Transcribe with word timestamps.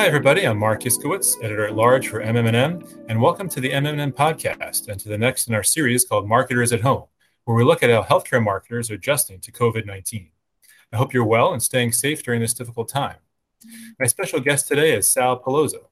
Hi, 0.00 0.06
everybody. 0.06 0.46
I'm 0.46 0.56
Marc 0.56 0.84
Iskowitz, 0.84 1.36
editor 1.44 1.66
at 1.66 1.76
large 1.76 2.08
for 2.08 2.22
MMM, 2.22 3.04
and 3.10 3.20
welcome 3.20 3.50
to 3.50 3.60
the 3.60 3.70
MMM 3.70 4.14
podcast 4.14 4.88
and 4.88 4.98
to 4.98 5.10
the 5.10 5.18
next 5.18 5.46
in 5.46 5.54
our 5.54 5.62
series 5.62 6.06
called 6.06 6.26
Marketers 6.26 6.72
at 6.72 6.80
Home, 6.80 7.04
where 7.44 7.54
we 7.54 7.64
look 7.64 7.82
at 7.82 7.90
how 7.90 8.02
healthcare 8.02 8.42
marketers 8.42 8.90
are 8.90 8.94
adjusting 8.94 9.40
to 9.40 9.52
COVID 9.52 9.84
19. 9.84 10.30
I 10.90 10.96
hope 10.96 11.12
you're 11.12 11.26
well 11.26 11.52
and 11.52 11.62
staying 11.62 11.92
safe 11.92 12.22
during 12.22 12.40
this 12.40 12.54
difficult 12.54 12.88
time. 12.88 13.16
My 13.98 14.06
special 14.06 14.40
guest 14.40 14.68
today 14.68 14.96
is 14.96 15.12
Sal 15.12 15.38
Paolozza. 15.38 15.84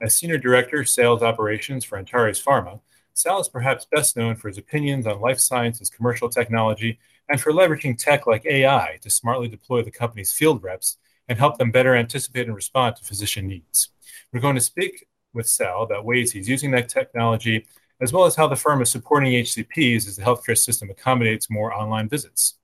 As 0.00 0.14
Senior 0.14 0.38
Director, 0.38 0.78
of 0.78 0.88
Sales 0.88 1.24
Operations 1.24 1.84
for 1.84 1.98
Antares 1.98 2.40
Pharma, 2.40 2.78
Sal 3.14 3.40
is 3.40 3.48
perhaps 3.48 3.84
best 3.90 4.16
known 4.16 4.36
for 4.36 4.46
his 4.46 4.58
opinions 4.58 5.08
on 5.08 5.20
life 5.20 5.40
sciences 5.40 5.90
commercial 5.90 6.28
technology 6.28 7.00
and 7.28 7.40
for 7.40 7.50
leveraging 7.50 7.98
tech 7.98 8.28
like 8.28 8.46
AI 8.46 9.00
to 9.02 9.10
smartly 9.10 9.48
deploy 9.48 9.82
the 9.82 9.90
company's 9.90 10.32
field 10.32 10.62
reps 10.62 10.98
and 11.28 11.38
help 11.38 11.58
them 11.58 11.70
better 11.70 11.96
anticipate 11.96 12.46
and 12.46 12.54
respond 12.54 12.96
to 12.96 13.04
physician 13.04 13.46
needs. 13.46 13.90
We're 14.32 14.40
going 14.40 14.54
to 14.54 14.60
speak 14.60 15.06
with 15.32 15.48
Sal 15.48 15.82
about 15.82 16.04
ways 16.04 16.32
he's 16.32 16.48
using 16.48 16.70
that 16.72 16.88
technology, 16.88 17.66
as 18.00 18.12
well 18.12 18.24
as 18.24 18.34
how 18.36 18.46
the 18.48 18.56
firm 18.56 18.82
is 18.82 18.90
supporting 18.90 19.32
HCPs 19.32 20.08
as 20.08 20.16
the 20.16 20.22
healthcare 20.22 20.58
system 20.58 20.90
accommodates 20.90 21.50
more 21.50 21.72
online 21.72 22.08
visits. 22.08 22.58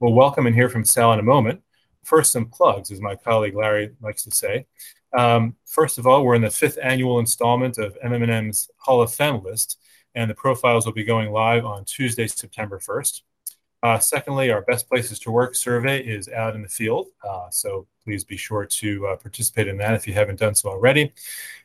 We'll 0.00 0.12
welcome 0.12 0.46
and 0.46 0.54
hear 0.54 0.68
from 0.68 0.84
Sal 0.84 1.12
in 1.12 1.20
a 1.20 1.24
moment. 1.24 1.62
First, 2.04 2.32
some 2.32 2.46
plugs, 2.46 2.90
as 2.90 3.00
my 3.00 3.14
colleague 3.14 3.54
Larry 3.54 3.92
likes 4.00 4.24
to 4.24 4.30
say. 4.30 4.66
Um, 5.16 5.56
first 5.66 5.98
of 5.98 6.06
all, 6.06 6.24
we're 6.24 6.34
in 6.34 6.42
the 6.42 6.50
fifth 6.50 6.78
annual 6.82 7.18
installment 7.18 7.78
of 7.78 7.96
MMM's 8.04 8.70
Hall 8.78 9.02
of 9.02 9.12
Fame 9.12 9.42
list, 9.42 9.78
and 10.14 10.28
the 10.28 10.34
profiles 10.34 10.86
will 10.86 10.92
be 10.92 11.04
going 11.04 11.30
live 11.30 11.64
on 11.64 11.84
Tuesday, 11.84 12.26
September 12.26 12.78
1st. 12.78 13.22
Uh, 13.82 13.98
secondly, 13.98 14.50
our 14.50 14.62
best 14.62 14.88
places 14.88 15.18
to 15.18 15.30
work 15.30 15.56
survey 15.56 16.00
is 16.00 16.28
out 16.28 16.54
in 16.54 16.62
the 16.62 16.68
field. 16.68 17.08
Uh, 17.28 17.50
so 17.50 17.86
please 18.04 18.22
be 18.22 18.36
sure 18.36 18.64
to 18.64 19.06
uh, 19.08 19.16
participate 19.16 19.66
in 19.66 19.76
that 19.76 19.94
if 19.94 20.06
you 20.06 20.14
haven't 20.14 20.38
done 20.38 20.54
so 20.54 20.68
already. 20.68 21.12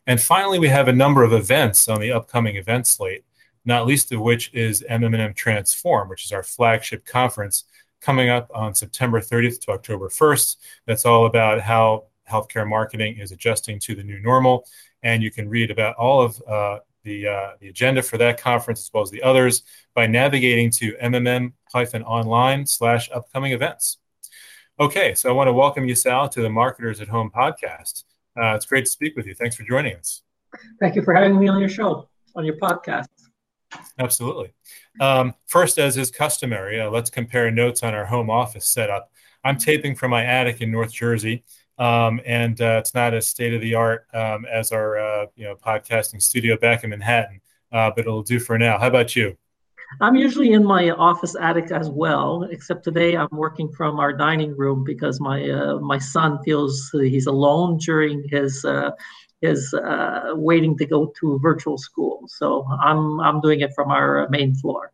And 0.08 0.20
finally, 0.20 0.58
we 0.58 0.68
have 0.68 0.88
a 0.88 0.94
number 0.94 1.24
of 1.24 1.34
events 1.34 1.88
on 1.88 2.02
the 2.02 2.12
upcoming 2.12 2.56
event 2.56 2.88
slate, 2.88 3.24
not 3.66 3.86
least 3.86 4.12
of 4.12 4.20
which 4.20 4.52
is 4.54 4.84
MMM 4.90 5.36
Transform, 5.36 6.10
which 6.10 6.26
is 6.26 6.32
our 6.32 6.42
flagship 6.42 7.06
conference 7.06 7.66
coming 8.02 8.30
up 8.30 8.50
on 8.54 8.74
September 8.74 9.22
30th 9.22 9.60
to 9.62 9.72
October 9.72 10.10
1st. 10.10 10.56
That's 10.88 11.06
all 11.06 11.28
about 11.28 11.62
how 11.62 12.06
healthcare 12.30 12.68
marketing 12.68 13.18
is 13.18 13.32
adjusting 13.32 13.80
to 13.82 13.96
the 13.96 14.04
new 14.04 14.20
normal. 14.20 14.66
And 15.04 15.22
you 15.22 15.30
can 15.30 15.48
read 15.50 15.70
about 15.70 15.96
all 15.96 16.22
of 16.24 16.42
uh, 16.48 16.80
the, 17.04 17.28
uh, 17.28 17.52
the 17.60 17.70
agenda 17.70 18.02
for 18.02 18.18
that 18.18 18.40
conference 18.40 18.82
as 18.82 18.92
well 18.92 19.04
as 19.04 19.12
the 19.12 19.22
others 19.22 19.64
by 19.94 20.08
navigating 20.08 20.72
to 20.72 20.96
mmm-online 21.74 22.68
slash 22.68 23.10
upcoming 23.14 23.52
events. 23.52 23.98
Okay, 24.80 25.16
so 25.16 25.30
I 25.30 25.32
want 25.32 25.48
to 25.48 25.54
welcome 25.54 25.88
you, 25.88 25.96
Sal, 25.96 26.30
to 26.30 26.42
the 26.42 26.50
Marketers 26.50 27.02
at 27.02 27.08
Home 27.08 27.32
podcast. 27.36 28.04
Uh, 28.40 28.54
it's 28.54 28.66
great 28.66 28.86
to 28.86 28.92
speak 28.92 29.16
with 29.16 29.26
you. 29.26 29.34
Thanks 29.34 29.56
for 29.56 29.64
joining 29.64 29.96
us. 29.96 30.22
Thank 30.80 30.96
you 30.96 31.02
for 31.02 31.14
having 31.14 31.40
me 31.40 31.48
on 31.48 31.60
your 31.60 31.70
show, 31.70 32.08
on 32.36 32.46
your 32.46 32.58
podcast. 32.58 33.08
Absolutely. 34.00 34.54
Um, 35.00 35.34
first, 35.48 35.78
as 35.80 35.98
is 35.98 36.12
customary, 36.12 36.80
uh, 36.80 36.90
let's 36.90 37.10
compare 37.10 37.50
notes 37.52 37.84
on 37.84 37.94
our 37.94 38.06
home 38.06 38.30
office 38.30 38.68
setup. 38.68 39.12
I'm 39.44 39.58
taping 39.58 39.96
from 39.96 40.12
my 40.12 40.24
attic 40.24 40.62
in 40.62 40.72
North 40.72 40.92
Jersey, 40.92 41.44
um, 41.78 42.22
and 42.26 42.60
uh, 42.62 42.78
it's 42.80 42.94
not 42.94 43.14
as 43.14 43.28
state 43.28 43.54
of 43.54 43.62
the 43.62 43.76
art 43.76 44.08
um, 44.14 44.46
as 44.46 44.72
our 44.72 44.98
uh, 44.98 45.26
you 45.36 45.46
know 45.46 45.56
podcasting 45.56 46.22
studio 46.22 46.58
back 46.58 46.84
in 46.84 46.90
Manhattan, 46.90 47.42
uh, 47.72 47.92
but 47.96 48.02
it'll 48.02 48.24
do 48.24 48.40
for 48.40 48.58
now. 48.58 48.78
How 48.78 48.88
about 48.88 49.16
you? 49.16 49.38
I'm 50.02 50.16
usually 50.16 50.52
in 50.52 50.64
my 50.66 50.92
office 50.92 51.36
attic 51.40 51.72
as 51.72 51.90
well, 51.90 52.44
except 52.52 52.84
today 52.84 53.16
I'm 53.16 53.30
working 53.32 53.72
from 53.72 54.00
our 54.00 54.14
dining 54.14 54.56
room 54.56 54.84
because 54.84 55.20
my 55.20 55.50
uh, 55.50 55.80
my 55.80 55.98
son 55.98 56.40
feels 56.44 56.90
he's 56.94 57.28
alone 57.28 57.78
during 57.78 58.24
his 58.30 58.64
uh, 58.66 58.92
his 59.42 59.74
uh, 59.74 60.32
waiting 60.34 60.78
to 60.78 60.86
go 60.86 61.14
to 61.20 61.40
virtual 61.40 61.78
school. 61.78 62.24
So 62.28 62.66
I'm 62.82 63.20
I'm 63.22 63.42
doing 63.42 63.62
it 63.62 63.72
from 63.74 63.92
our 63.92 64.28
main 64.30 64.56
floor, 64.56 64.92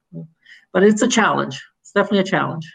but 0.71 0.83
it's 0.83 1.01
a 1.01 1.07
challenge. 1.07 1.61
It's 1.81 1.91
definitely 1.91 2.19
a 2.19 2.23
challenge. 2.23 2.71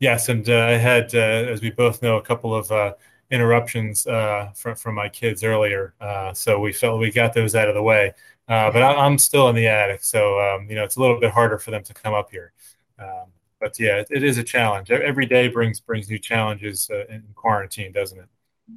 Yes, 0.00 0.28
and 0.28 0.48
uh, 0.48 0.66
I 0.66 0.72
had, 0.72 1.12
uh, 1.14 1.18
as 1.18 1.60
we 1.60 1.70
both 1.70 2.02
know, 2.02 2.18
a 2.18 2.22
couple 2.22 2.54
of 2.54 2.70
uh, 2.70 2.94
interruptions 3.30 4.06
uh, 4.06 4.52
from 4.54 4.76
from 4.76 4.94
my 4.94 5.08
kids 5.08 5.42
earlier, 5.42 5.94
uh, 6.00 6.32
so 6.32 6.60
we 6.60 6.72
felt 6.72 7.00
we 7.00 7.10
got 7.10 7.34
those 7.34 7.54
out 7.54 7.68
of 7.68 7.74
the 7.74 7.82
way. 7.82 8.12
Uh, 8.48 8.70
but 8.70 8.82
I, 8.82 9.06
am 9.06 9.18
still 9.18 9.48
in 9.48 9.56
the 9.56 9.66
attic, 9.66 10.02
so 10.02 10.40
um, 10.40 10.68
you 10.70 10.74
know 10.74 10.84
it's 10.84 10.96
a 10.96 11.00
little 11.00 11.20
bit 11.20 11.30
harder 11.30 11.58
for 11.58 11.70
them 11.70 11.82
to 11.84 11.94
come 11.94 12.14
up 12.14 12.30
here. 12.30 12.52
Um, 12.98 13.26
but 13.60 13.78
yeah, 13.78 13.96
it, 13.96 14.08
it 14.10 14.22
is 14.22 14.38
a 14.38 14.42
challenge. 14.42 14.90
Every 14.90 15.26
day 15.26 15.48
brings 15.48 15.80
brings 15.80 16.08
new 16.08 16.18
challenges 16.18 16.90
in 17.08 17.24
quarantine, 17.34 17.92
doesn't 17.92 18.18
it? 18.18 18.28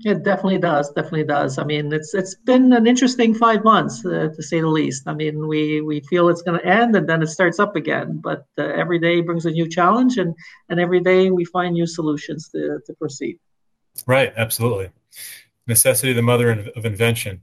It 0.04 0.24
definitely 0.24 0.58
does. 0.58 0.90
Definitely 0.92 1.26
does. 1.26 1.58
I 1.58 1.66
mean, 1.66 1.92
it's 1.92 2.14
it's 2.14 2.36
been 2.36 2.72
an 2.74 2.88
interesting 2.88 3.36
five 3.36 3.64
months, 3.64 4.06
uh, 4.06 4.30
to 4.34 4.44
say 4.44 4.62
the 4.62 4.68
least. 4.68 5.04
I 5.06 5.14
mean, 5.14 5.48
we 5.48 5.82
we 5.82 6.00
feel 6.02 6.30
it's 6.30 6.42
going 6.42 6.60
to 6.60 6.66
end, 6.66 6.96
and 6.96 7.08
then 7.08 7.22
it 7.22 7.28
starts 7.28 7.60
up 7.60 7.76
again. 7.76 8.20
But 8.24 8.46
uh, 8.58 8.64
every 8.64 9.00
day 9.00 9.22
brings 9.22 9.46
a 9.46 9.52
new 9.52 9.68
challenge, 9.68 10.18
and 10.18 10.34
and 10.70 10.80
every 10.80 11.02
day 11.02 11.30
we 11.30 11.44
find 11.46 11.74
new 11.74 11.86
solutions 11.86 12.50
to 12.50 12.80
to 12.86 12.94
proceed. 12.94 13.38
Right. 14.08 14.34
Absolutely. 14.38 14.90
Necessity, 15.68 16.14
the 16.14 16.22
mother 16.22 16.52
of 16.76 16.86
invention. 16.86 17.42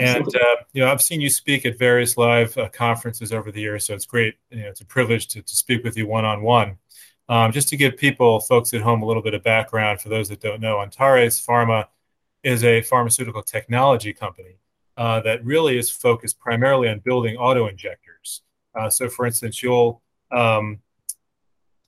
And 0.00 0.26
uh, 0.26 0.56
you 0.72 0.82
know, 0.82 0.90
I've 0.90 1.02
seen 1.02 1.20
you 1.20 1.30
speak 1.30 1.66
at 1.66 1.78
various 1.78 2.16
live 2.16 2.56
uh, 2.56 2.68
conferences 2.70 3.32
over 3.32 3.50
the 3.50 3.60
years, 3.60 3.86
so 3.86 3.94
it's 3.94 4.06
great. 4.06 4.34
You 4.50 4.62
know, 4.62 4.68
it's 4.68 4.80
a 4.80 4.86
privilege 4.86 5.28
to, 5.28 5.42
to 5.42 5.56
speak 5.56 5.84
with 5.84 5.96
you 5.96 6.06
one 6.06 6.24
on 6.24 6.42
one. 6.42 6.78
Um, 7.28 7.52
just 7.52 7.68
to 7.68 7.76
give 7.76 7.96
people, 7.96 8.40
folks 8.40 8.74
at 8.74 8.82
home, 8.82 9.02
a 9.02 9.06
little 9.06 9.22
bit 9.22 9.34
of 9.34 9.42
background 9.42 10.00
for 10.00 10.10
those 10.10 10.28
that 10.28 10.40
don't 10.40 10.60
know, 10.60 10.80
Antares 10.82 11.44
Pharma 11.44 11.86
is 12.42 12.62
a 12.64 12.82
pharmaceutical 12.82 13.42
technology 13.42 14.12
company 14.12 14.58
uh, 14.96 15.20
that 15.20 15.44
really 15.44 15.78
is 15.78 15.90
focused 15.90 16.38
primarily 16.38 16.88
on 16.88 16.98
building 17.00 17.36
auto 17.36 17.66
injectors. 17.66 18.42
Uh, 18.74 18.90
so, 18.90 19.08
for 19.08 19.26
instance, 19.26 19.62
you'll 19.62 20.02
um, 20.30 20.80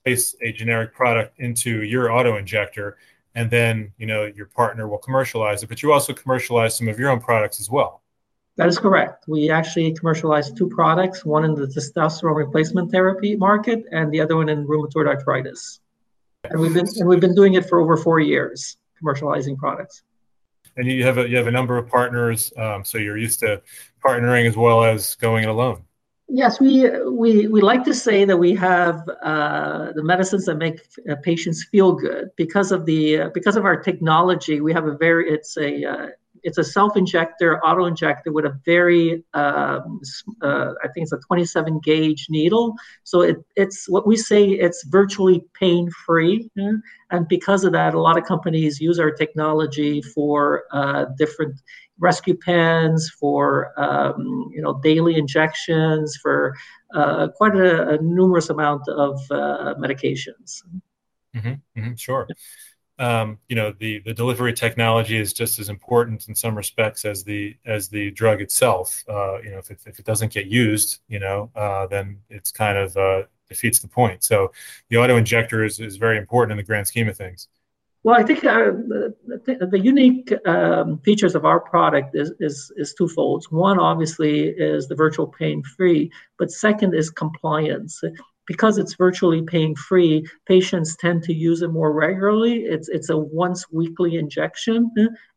place 0.03 0.35
a 0.41 0.51
generic 0.51 0.93
product 0.93 1.39
into 1.39 1.83
your 1.83 2.11
auto 2.11 2.37
injector, 2.37 2.97
and 3.37 3.51
then 3.51 3.93
you 3.97 4.07
know 4.07 4.25
your 4.25 4.47
partner 4.47 4.87
will 4.87 4.97
commercialize 4.97 5.61
it. 5.63 5.69
But 5.69 5.83
you 5.83 5.93
also 5.93 6.11
commercialize 6.11 6.75
some 6.75 6.89
of 6.89 6.99
your 6.99 7.09
own 7.09 7.21
products 7.21 7.59
as 7.61 7.69
well. 7.69 8.01
That 8.55 8.67
is 8.67 8.79
correct. 8.79 9.25
We 9.27 9.51
actually 9.51 9.93
commercialize 9.93 10.51
two 10.51 10.67
products, 10.67 11.23
one 11.23 11.45
in 11.45 11.53
the 11.53 11.67
testosterone 11.67 12.35
replacement 12.35 12.91
therapy 12.91 13.35
market 13.35 13.83
and 13.91 14.11
the 14.11 14.19
other 14.19 14.35
one 14.35 14.49
in 14.49 14.65
rheumatoid 14.65 15.07
arthritis. 15.07 15.79
And 16.45 16.59
we've 16.59 16.73
been 16.73 16.87
and 16.97 17.07
we've 17.07 17.19
been 17.19 17.35
doing 17.35 17.53
it 17.53 17.69
for 17.69 17.79
over 17.79 17.95
four 17.95 18.19
years, 18.19 18.77
commercializing 19.01 19.55
products. 19.57 20.01
And 20.75 20.87
you 20.87 21.03
have 21.03 21.19
a 21.19 21.29
you 21.29 21.37
have 21.37 21.47
a 21.47 21.51
number 21.51 21.77
of 21.77 21.87
partners, 21.87 22.51
um, 22.57 22.83
so 22.83 22.97
you're 22.97 23.17
used 23.17 23.39
to 23.41 23.61
partnering 24.03 24.47
as 24.47 24.57
well 24.57 24.83
as 24.83 25.13
going 25.15 25.43
it 25.43 25.49
alone. 25.49 25.83
Yes, 26.29 26.59
we 26.59 26.89
we 27.09 27.47
we 27.47 27.61
like 27.61 27.85
to 27.85 27.93
say 27.93 28.25
that 28.25 28.37
we 28.37 28.53
have 28.55 29.07
uh, 29.23 29.93
the 29.93 30.03
medicines 30.03 30.45
that 30.45 30.55
make 30.55 30.81
uh, 31.09 31.15
patients 31.23 31.63
feel 31.71 31.93
good 31.93 32.31
because 32.35 32.73
of 32.73 32.85
the 32.85 33.21
uh, 33.21 33.29
because 33.33 33.55
of 33.55 33.63
our 33.63 33.81
technology. 33.81 34.59
We 34.59 34.73
have 34.73 34.87
a 34.87 34.97
very 34.97 35.29
it's 35.29 35.55
a 35.57 35.85
uh, 35.85 36.07
it's 36.43 36.57
a 36.57 36.63
self-injector, 36.63 37.63
auto-injector 37.63 38.31
with 38.31 38.45
a 38.45 38.59
very, 38.65 39.23
um, 39.33 40.01
uh, 40.41 40.73
I 40.83 40.87
think 40.93 41.03
it's 41.03 41.11
a 41.11 41.19
27 41.19 41.79
gauge 41.79 42.27
needle. 42.29 42.75
So 43.03 43.21
it, 43.21 43.37
it's 43.55 43.89
what 43.89 44.07
we 44.07 44.15
say 44.15 44.45
it's 44.45 44.83
virtually 44.85 45.43
pain-free, 45.59 46.49
and 46.55 47.27
because 47.27 47.63
of 47.63 47.73
that, 47.73 47.93
a 47.93 48.01
lot 48.01 48.17
of 48.17 48.25
companies 48.25 48.79
use 48.79 48.99
our 48.99 49.11
technology 49.11 50.01
for 50.01 50.63
uh, 50.71 51.05
different 51.17 51.59
rescue 51.99 52.35
pens, 52.35 53.09
for 53.09 53.71
um, 53.79 54.49
you 54.53 54.61
know 54.61 54.79
daily 54.83 55.17
injections, 55.17 56.17
for 56.21 56.55
uh, 56.93 57.29
quite 57.35 57.55
a, 57.55 57.89
a, 57.89 58.01
numerous 58.01 58.49
amount 58.49 58.87
of 58.87 59.19
uh, 59.31 59.73
medications. 59.79 60.63
Mm-hmm, 61.35 61.79
mm-hmm, 61.79 61.95
sure 61.95 62.27
um, 62.99 63.37
you 63.47 63.55
know 63.55 63.73
the 63.79 63.99
the 63.99 64.13
delivery 64.13 64.53
technology 64.53 65.17
is 65.17 65.33
just 65.33 65.59
as 65.59 65.69
important 65.69 66.27
in 66.27 66.35
some 66.35 66.55
respects 66.55 67.05
as 67.05 67.23
the 67.23 67.55
as 67.65 67.89
the 67.89 68.11
drug 68.11 68.41
itself. 68.41 69.03
Uh, 69.07 69.41
you 69.41 69.51
know, 69.51 69.59
if 69.59 69.71
it, 69.71 69.79
if 69.85 69.99
it 69.99 70.05
doesn't 70.05 70.33
get 70.33 70.47
used, 70.47 70.99
you 71.07 71.19
know, 71.19 71.51
uh, 71.55 71.87
then 71.87 72.19
it's 72.29 72.51
kind 72.51 72.77
of 72.77 72.95
uh, 72.97 73.23
defeats 73.47 73.79
the 73.79 73.87
point. 73.87 74.23
So 74.23 74.51
the 74.89 74.97
auto 74.97 75.17
injector 75.17 75.63
is, 75.63 75.79
is 75.79 75.97
very 75.97 76.17
important 76.17 76.51
in 76.51 76.57
the 76.57 76.63
grand 76.63 76.87
scheme 76.87 77.07
of 77.07 77.17
things. 77.17 77.47
Well, 78.03 78.15
I 78.17 78.23
think 78.23 78.45
uh, 78.45 78.71
the, 78.87 79.67
the, 79.69 79.79
unique 79.79 80.31
um, 80.47 80.99
features 80.99 81.35
of 81.35 81.43
our 81.45 81.59
product 81.59 82.15
is, 82.15 82.31
is, 82.39 82.71
is 82.77 82.93
twofold. 82.93 83.45
One, 83.49 83.79
obviously, 83.79 84.47
is 84.47 84.87
the 84.87 84.95
virtual 84.95 85.27
pain 85.27 85.61
free, 85.61 86.09
but 86.37 86.51
second 86.51 86.93
is 86.93 87.09
compliance 87.09 88.01
because 88.47 88.77
it's 88.77 88.95
virtually 88.95 89.41
pain 89.43 89.75
free, 89.75 90.25
patients 90.47 90.95
tend 90.95 91.23
to 91.23 91.33
use 91.33 91.61
it 91.61 91.67
more 91.67 91.91
regularly. 91.91 92.63
It's 92.63 92.89
it's 92.89 93.09
a 93.09 93.17
once 93.17 93.65
weekly 93.71 94.15
injection, 94.15 94.91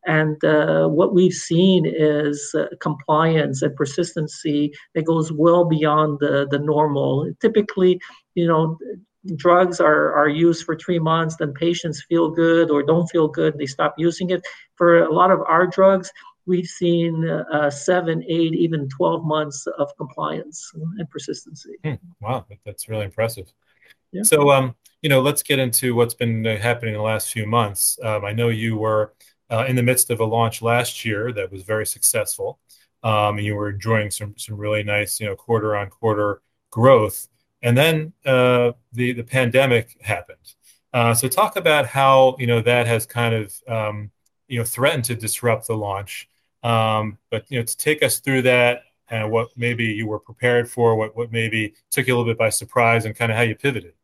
and 0.06 0.42
uh, 0.44 0.88
what 0.88 1.12
we've 1.12 1.34
seen 1.34 1.84
is 1.86 2.54
uh, 2.56 2.66
compliance 2.80 3.62
and 3.62 3.74
persistency 3.76 4.72
that 4.94 5.04
goes 5.04 5.32
well 5.32 5.64
beyond 5.64 6.20
the 6.20 6.46
the 6.50 6.58
normal. 6.58 7.30
Typically, 7.40 8.00
you 8.34 8.46
know, 8.46 8.78
drugs 9.36 9.80
are, 9.80 10.14
are 10.14 10.28
used 10.28 10.64
for 10.64 10.76
three 10.76 10.98
months, 10.98 11.36
then 11.36 11.52
patients 11.52 12.02
feel 12.08 12.30
good 12.30 12.70
or 12.70 12.82
don't 12.82 13.06
feel 13.08 13.28
good, 13.28 13.58
they 13.58 13.66
stop 13.66 13.94
using 13.98 14.30
it. 14.30 14.42
For 14.76 15.02
a 15.02 15.12
lot 15.12 15.30
of 15.30 15.40
our 15.46 15.66
drugs, 15.66 16.10
we've 16.50 16.66
seen 16.66 17.26
uh, 17.26 17.70
seven, 17.70 18.22
eight, 18.28 18.54
even 18.54 18.88
12 18.88 19.24
months 19.24 19.66
of 19.78 19.96
compliance 19.96 20.70
and 20.98 21.08
persistency. 21.08 21.76
Hmm. 21.84 21.94
Wow, 22.20 22.44
that's 22.66 22.88
really 22.88 23.04
impressive. 23.04 23.50
Yeah. 24.12 24.24
So, 24.24 24.50
um, 24.50 24.74
you 25.00 25.08
know, 25.08 25.20
let's 25.20 25.42
get 25.42 25.58
into 25.58 25.94
what's 25.94 26.14
been 26.14 26.46
uh, 26.46 26.58
happening 26.58 26.94
in 26.94 26.98
the 26.98 27.04
last 27.04 27.32
few 27.32 27.46
months. 27.46 27.98
Um, 28.02 28.24
I 28.24 28.32
know 28.32 28.48
you 28.48 28.76
were 28.76 29.14
uh, 29.50 29.64
in 29.68 29.76
the 29.76 29.82
midst 29.82 30.10
of 30.10 30.20
a 30.20 30.24
launch 30.24 30.60
last 30.60 31.04
year 31.04 31.32
that 31.32 31.50
was 31.50 31.62
very 31.62 31.86
successful, 31.86 32.58
um, 33.02 33.38
and 33.38 33.46
you 33.46 33.54
were 33.54 33.70
enjoying 33.70 34.10
some 34.10 34.34
some 34.36 34.56
really 34.56 34.82
nice, 34.82 35.20
you 35.20 35.26
know, 35.26 35.36
quarter 35.36 35.76
on 35.76 35.88
quarter 35.88 36.42
growth. 36.70 37.28
And 37.62 37.76
then 37.76 38.12
uh, 38.26 38.72
the 38.92 39.12
the 39.12 39.24
pandemic 39.24 39.96
happened. 40.02 40.54
Uh, 40.92 41.14
so, 41.14 41.28
talk 41.28 41.56
about 41.56 41.86
how 41.86 42.36
you 42.38 42.46
know 42.46 42.60
that 42.60 42.86
has 42.86 43.06
kind 43.06 43.34
of 43.34 43.54
um, 43.68 44.10
you 44.48 44.58
know 44.58 44.64
threatened 44.64 45.04
to 45.04 45.14
disrupt 45.14 45.66
the 45.66 45.76
launch. 45.76 46.29
Um, 46.62 47.18
but 47.30 47.50
you 47.50 47.58
know, 47.58 47.64
to 47.64 47.76
take 47.76 48.02
us 48.02 48.20
through 48.20 48.42
that 48.42 48.82
and 49.08 49.30
what 49.30 49.48
maybe 49.56 49.84
you 49.84 50.06
were 50.06 50.20
prepared 50.20 50.70
for, 50.70 50.94
what 50.96 51.16
what 51.16 51.32
maybe 51.32 51.74
took 51.90 52.06
you 52.06 52.14
a 52.14 52.16
little 52.16 52.30
bit 52.30 52.38
by 52.38 52.50
surprise, 52.50 53.04
and 53.04 53.16
kind 53.16 53.30
of 53.30 53.36
how 53.36 53.42
you 53.42 53.54
pivoted. 53.54 53.94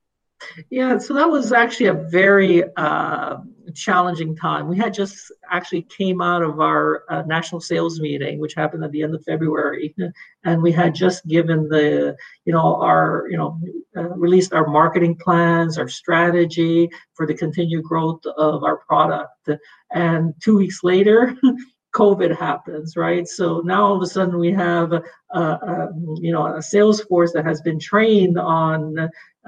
Yeah, 0.70 0.98
so 0.98 1.14
that 1.14 1.30
was 1.30 1.52
actually 1.52 1.86
a 1.86 1.94
very 1.94 2.62
uh, 2.76 3.38
challenging 3.74 4.36
time. 4.36 4.68
We 4.68 4.76
had 4.76 4.92
just 4.92 5.32
actually 5.50 5.82
came 5.82 6.20
out 6.20 6.42
of 6.42 6.60
our 6.60 7.04
uh, 7.08 7.22
national 7.22 7.60
sales 7.60 8.00
meeting, 8.00 8.38
which 8.38 8.54
happened 8.54 8.84
at 8.84 8.92
the 8.92 9.02
end 9.02 9.14
of 9.14 9.24
February, 9.24 9.94
and 10.44 10.62
we 10.62 10.72
had 10.72 10.94
just 10.94 11.26
given 11.26 11.68
the, 11.68 12.16
you 12.44 12.52
know, 12.52 12.76
our, 12.76 13.26
you 13.30 13.36
know, 13.36 13.58
uh, 13.96 14.10
released 14.10 14.52
our 14.52 14.66
marketing 14.66 15.16
plans, 15.16 15.78
our 15.78 15.88
strategy 15.88 16.88
for 17.14 17.26
the 17.26 17.34
continued 17.34 17.84
growth 17.84 18.24
of 18.36 18.62
our 18.62 18.78
product. 18.78 19.48
And 19.92 20.34
two 20.42 20.58
weeks 20.58 20.80
later, 20.82 21.34
COVID 21.96 22.36
happens, 22.36 22.88
right? 22.96 23.26
So 23.26 23.62
now 23.64 23.80
all 23.86 23.96
of 23.96 24.02
a 24.02 24.06
sudden 24.06 24.38
we 24.38 24.52
have, 24.52 24.92
a, 24.92 25.02
a, 25.40 25.88
you 26.20 26.32
know, 26.32 26.44
a 26.54 26.62
sales 26.62 27.00
force 27.08 27.32
that 27.32 27.46
has 27.46 27.60
been 27.62 27.80
trained 27.80 28.38
on 28.38 28.80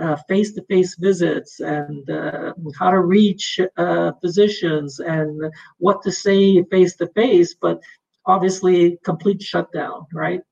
uh, 0.05 0.17
face-to-face 0.29 0.97
visits 1.07 1.61
and 1.61 2.09
uh, 2.09 2.53
how 2.79 2.91
to 2.91 3.03
reach 3.19 3.61
uh, 3.77 4.13
physicians 4.23 5.01
and 5.01 5.33
what 5.79 6.03
to 6.03 6.11
say 6.11 6.63
face-to-face, 6.65 7.55
but 7.55 7.77
obviously 8.29 8.99
complete 9.05 9.43
shutdown, 9.43 10.07
right? 10.13 10.43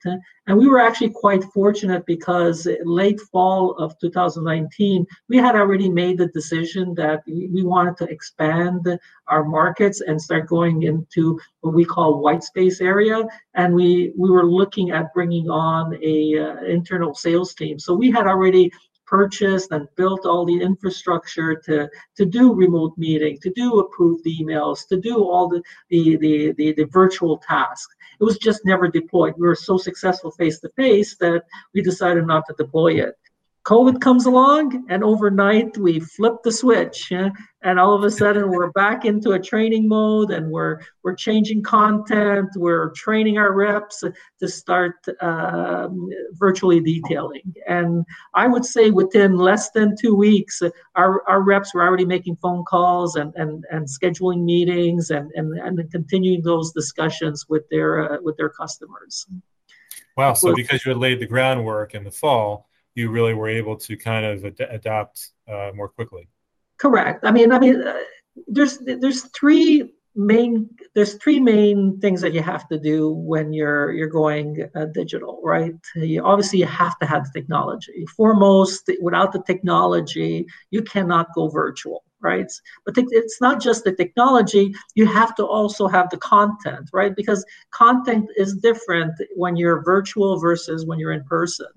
And 0.47 0.57
we 0.57 0.67
were 0.67 0.81
actually 0.81 1.11
quite 1.11 1.45
fortunate 1.45 2.07
because 2.07 2.67
late 2.85 3.21
fall 3.21 3.73
of 3.77 3.99
2019, 4.01 5.07
we 5.29 5.37
had 5.37 5.55
already 5.55 5.91
made 5.91 6.17
the 6.17 6.29
decision 6.29 6.95
that 6.95 7.23
we 7.27 7.63
wanted 7.63 7.99
to 7.99 8.05
expand 8.07 8.99
our 9.29 9.45
markets 9.45 10.01
and 10.01 10.21
start 10.21 10.49
going 10.49 10.85
into 10.85 11.39
what 11.61 11.75
we 11.75 11.85
call 11.85 12.21
white 12.21 12.43
space 12.43 12.81
area. 12.81 13.23
And 13.55 13.75
we 13.75 14.13
we 14.17 14.31
were 14.31 14.47
looking 14.47 14.91
at 14.91 15.13
bringing 15.13 15.51
on 15.51 15.99
a 16.03 16.39
uh, 16.39 16.65
internal 16.65 17.15
sales 17.15 17.55
team. 17.55 17.79
So 17.79 17.93
we 17.95 18.11
had 18.11 18.27
already 18.27 18.73
purchased 19.07 19.71
and 19.73 19.89
built 19.97 20.27
all 20.27 20.45
the 20.45 20.61
infrastructure 20.61 21.55
to, 21.55 21.89
to 22.17 22.25
do 22.25 22.53
remote 22.53 22.93
meeting, 22.97 23.39
to 23.43 23.51
do 23.51 23.79
approved 23.79 24.25
emails, 24.27 24.87
to 24.89 25.01
do 25.01 25.25
all 25.25 25.49
the, 25.49 25.63
the, 25.91 26.17
the, 26.17 26.53
the, 26.53 26.73
the 26.75 26.85
virtual 26.85 27.39
tasks. 27.39 27.95
It 28.21 28.25
was 28.25 28.39
just 28.39 28.65
never 28.65 28.89
deployed. 28.89 29.35
We 29.37 29.47
were 29.47 29.55
so 29.55 29.77
successful 29.77 30.31
face 30.31 30.59
to 30.61 30.69
face 30.71 31.17
that 31.17 31.45
we 31.75 31.83
decided 31.83 32.27
not 32.27 32.45
to 32.49 32.55
deploy 32.57 32.95
it. 32.95 33.15
COVID 33.67 34.01
comes 34.01 34.27
along, 34.27 34.87
and 34.89 35.03
overnight 35.03 35.77
we 35.77 35.99
flip 35.99 36.35
the 36.45 36.53
switch, 36.53 37.11
and 37.11 37.81
all 37.81 37.95
of 37.95 38.05
a 38.05 38.11
sudden 38.13 38.49
we're 38.51 38.71
back 38.71 39.05
into 39.05 39.33
a 39.33 39.41
training 39.41 39.89
mode, 39.89 40.31
and 40.31 40.53
we're 40.53 40.81
we're 41.03 41.17
changing 41.17 41.65
content, 41.65 42.49
we're 42.55 42.91
training 42.93 43.39
our 43.39 43.53
reps 43.53 44.05
to 44.39 44.49
start 44.49 44.95
uh, 45.21 45.89
virtually 46.35 46.79
detailing. 46.79 47.55
And 47.67 48.05
I 48.35 48.47
would 48.47 48.65
say 48.65 48.91
within 48.91 49.37
less 49.37 49.71
than 49.73 49.97
two 50.01 50.15
weeks, 50.15 50.63
our, 50.95 51.29
our 51.29 51.43
reps 51.43 51.75
were 51.75 51.83
already 51.83 52.07
making 52.07 52.37
phone 52.37 52.65
calls 52.65 53.17
and 53.17 53.35
and, 53.35 53.65
and 53.73 53.89
scheduling 53.89 54.45
meetings 54.45 55.11
and, 55.11 55.33
and 55.35 55.59
and 55.59 55.91
continuing 55.91 56.43
those 56.43 56.71
discussions 56.71 57.47
with 57.49 57.69
their 57.71 58.13
uh, 58.13 58.19
with 58.23 58.37
their 58.37 58.51
customers. 58.51 59.27
Wow! 60.17 60.35
So 60.35 60.55
because 60.55 60.87
you 60.87 60.91
had 60.91 60.99
laid 60.99 61.19
the 61.19 61.27
groundwork 61.27 61.97
in 61.97 62.05
the 62.05 62.13
fall 62.13 62.66
you 62.97 63.11
really 63.11 63.35
were 63.35 63.49
able 63.49 63.77
to 63.77 63.97
kind 63.97 64.27
of 64.27 64.45
ad- 64.45 64.69
adapt 64.71 65.31
uh, 65.49 65.71
more 65.75 65.89
quickly. 65.89 66.29
Correct. 66.79 67.25
I 67.25 67.31
mean, 67.31 67.53
I 67.53 67.59
mean, 67.59 67.83
uh, 67.83 67.99
there's 68.49 68.79
there's 68.79 69.23
three 69.39 69.93
main 70.17 70.69
there's 70.95 71.15
three 71.15 71.39
main 71.39 72.01
things 72.01 72.23
that 72.23 72.33
you 72.33 72.41
have 72.41 72.67
to 72.69 72.79
do 72.79 73.11
when 73.11 73.53
you're 73.53 73.93
you're 73.93 74.09
going 74.09 74.67
uh, 74.75 74.87
digital 74.87 75.43
right 75.45 75.75
you 75.95 76.25
obviously 76.25 76.59
you 76.59 76.65
have 76.65 76.99
to 76.99 77.05
have 77.05 77.25
the 77.25 77.39
technology 77.39 78.07
foremost 78.17 78.91
without 79.03 79.31
the 79.31 79.43
technology 79.47 80.47
you 80.71 80.81
cannot 80.81 81.27
go 81.35 81.49
virtual 81.49 82.03
right? 82.21 82.51
But 82.85 82.95
it's 82.97 83.41
not 83.41 83.61
just 83.61 83.85
the 83.85 83.93
technology, 83.93 84.75
you 84.95 85.07
have 85.07 85.35
to 85.37 85.45
also 85.45 85.87
have 85.87 86.11
the 86.11 86.17
content, 86.19 86.91
right? 86.93 87.15
Because 87.15 87.45
content 87.71 88.31
is 88.37 88.55
different 88.57 89.15
when 89.35 89.57
you're 89.57 89.83
virtual 89.83 90.39
versus 90.39 90.87
when 90.87 90.99
you're 90.99 91.13
in 91.13 91.25
person. 91.25 91.73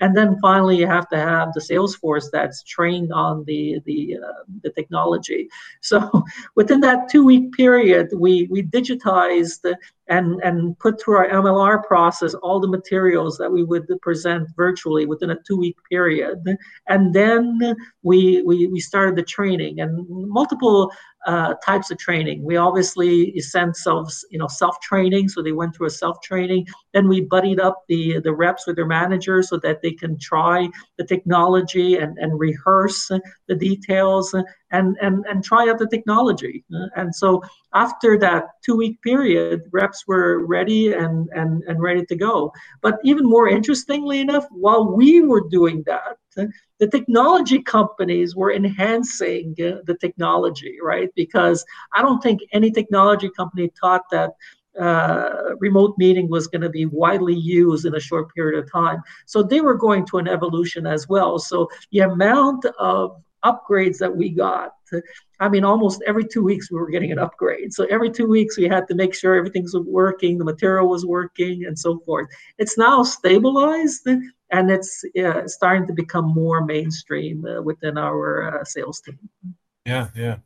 And 0.00 0.16
then 0.16 0.38
finally, 0.40 0.76
you 0.76 0.86
have 0.86 1.08
to 1.10 1.16
have 1.16 1.52
the 1.52 1.60
sales 1.60 1.94
force 1.94 2.28
that's 2.32 2.62
trained 2.62 3.12
on 3.12 3.44
the 3.44 3.80
the, 3.84 4.16
uh, 4.24 4.42
the 4.62 4.70
technology. 4.70 5.48
So 5.80 6.24
within 6.56 6.80
that 6.80 7.08
two 7.10 7.24
week 7.24 7.52
period, 7.52 8.08
we 8.16 8.48
we 8.50 8.62
digitized 8.62 9.74
and 10.08 10.40
and 10.42 10.78
put 10.78 11.00
through 11.00 11.16
our 11.16 11.28
MLR 11.28 11.84
process 11.84 12.34
all 12.34 12.58
the 12.58 12.68
materials 12.68 13.36
that 13.38 13.50
we 13.50 13.62
would 13.62 13.86
present 14.02 14.48
virtually 14.56 15.06
within 15.06 15.30
a 15.30 15.36
two 15.46 15.58
week 15.58 15.76
period, 15.90 16.42
and 16.88 17.14
then 17.14 17.76
we 18.02 18.42
we 18.42 18.66
we 18.66 18.80
started 18.80 19.16
the 19.16 19.22
training 19.22 19.80
and 19.80 20.06
multiple 20.08 20.90
uh, 21.26 21.54
types 21.64 21.90
of 21.90 21.98
training. 21.98 22.44
We 22.44 22.56
obviously 22.56 23.38
sent 23.40 23.76
self, 23.76 24.12
you 24.30 24.38
know, 24.38 24.46
self 24.46 24.80
training, 24.80 25.28
so 25.28 25.42
they 25.42 25.52
went 25.52 25.74
through 25.74 25.86
a 25.86 25.90
self 25.90 26.20
training. 26.22 26.66
Then 26.94 27.08
we 27.08 27.20
buddied 27.20 27.60
up 27.60 27.82
the 27.88 28.20
the 28.20 28.32
reps 28.32 28.66
with 28.66 28.76
their 28.76 28.86
managers 28.86 29.48
so 29.50 29.58
that 29.58 29.82
they 29.82 29.92
can 29.92 30.16
try 30.18 30.68
the 30.96 31.04
technology 31.04 31.96
and, 31.96 32.16
and 32.18 32.38
rehearse 32.38 33.08
the 33.48 33.54
details 33.54 34.32
and, 34.70 34.96
and 35.02 35.26
and 35.28 35.44
try 35.44 35.68
out 35.68 35.78
the 35.78 35.88
technology. 35.88 36.64
And 36.96 37.14
so 37.14 37.42
after 37.74 38.16
that 38.18 38.44
two 38.64 38.76
week 38.76 39.02
period, 39.02 39.62
reps 39.72 40.04
were 40.06 40.46
ready 40.46 40.92
and 40.92 41.28
and 41.34 41.62
and 41.64 41.82
ready 41.82 42.06
to 42.06 42.16
go. 42.16 42.52
But 42.80 43.00
even 43.04 43.26
more 43.26 43.48
interestingly 43.48 44.20
enough, 44.20 44.46
while 44.50 44.96
we 44.96 45.20
were 45.20 45.48
doing 45.48 45.82
that, 45.86 46.16
the 46.78 46.88
technology 46.88 47.62
companies 47.62 48.34
were 48.36 48.52
enhancing 48.52 49.54
the 49.56 49.96
technology, 50.00 50.78
right? 50.82 51.10
Because 51.14 51.64
I 51.92 52.02
don't 52.02 52.22
think 52.22 52.40
any 52.52 52.70
technology 52.70 53.30
company 53.36 53.70
thought 53.80 54.02
that 54.10 54.30
uh, 54.80 55.54
remote 55.58 55.94
meeting 55.98 56.28
was 56.28 56.46
going 56.46 56.62
to 56.62 56.68
be 56.68 56.86
widely 56.86 57.34
used 57.34 57.86
in 57.86 57.94
a 57.94 58.00
short 58.00 58.34
period 58.34 58.58
of 58.58 58.70
time. 58.70 59.02
So 59.26 59.42
they 59.42 59.60
were 59.60 59.74
going 59.74 60.06
to 60.06 60.18
an 60.18 60.28
evolution 60.28 60.86
as 60.86 61.08
well. 61.08 61.38
So 61.38 61.68
the 61.92 62.00
amount 62.00 62.64
of 62.78 63.22
upgrades 63.44 63.98
that 63.98 64.14
we 64.16 64.30
got, 64.30 64.72
I 65.40 65.48
mean, 65.48 65.64
almost 65.64 66.02
every 66.06 66.24
two 66.24 66.42
weeks 66.42 66.70
we 66.70 66.78
were 66.78 66.90
getting 66.90 67.12
an 67.12 67.18
upgrade. 67.18 67.72
So 67.72 67.84
every 67.90 68.10
two 68.10 68.26
weeks 68.26 68.56
we 68.56 68.64
had 68.64 68.88
to 68.88 68.94
make 68.94 69.14
sure 69.14 69.34
everything's 69.34 69.74
working, 69.76 70.38
the 70.38 70.44
material 70.44 70.88
was 70.88 71.04
working, 71.04 71.66
and 71.66 71.78
so 71.78 71.98
forth. 72.00 72.28
It's 72.58 72.78
now 72.78 73.02
stabilized 73.02 74.06
and 74.06 74.70
it's 74.70 75.04
uh, 75.22 75.46
starting 75.46 75.86
to 75.88 75.92
become 75.92 76.32
more 76.32 76.64
mainstream 76.64 77.44
uh, 77.44 77.60
within 77.62 77.98
our 77.98 78.60
uh, 78.60 78.64
sales 78.64 79.00
team. 79.00 79.18
Yeah, 79.86 80.08
yeah, 80.16 80.38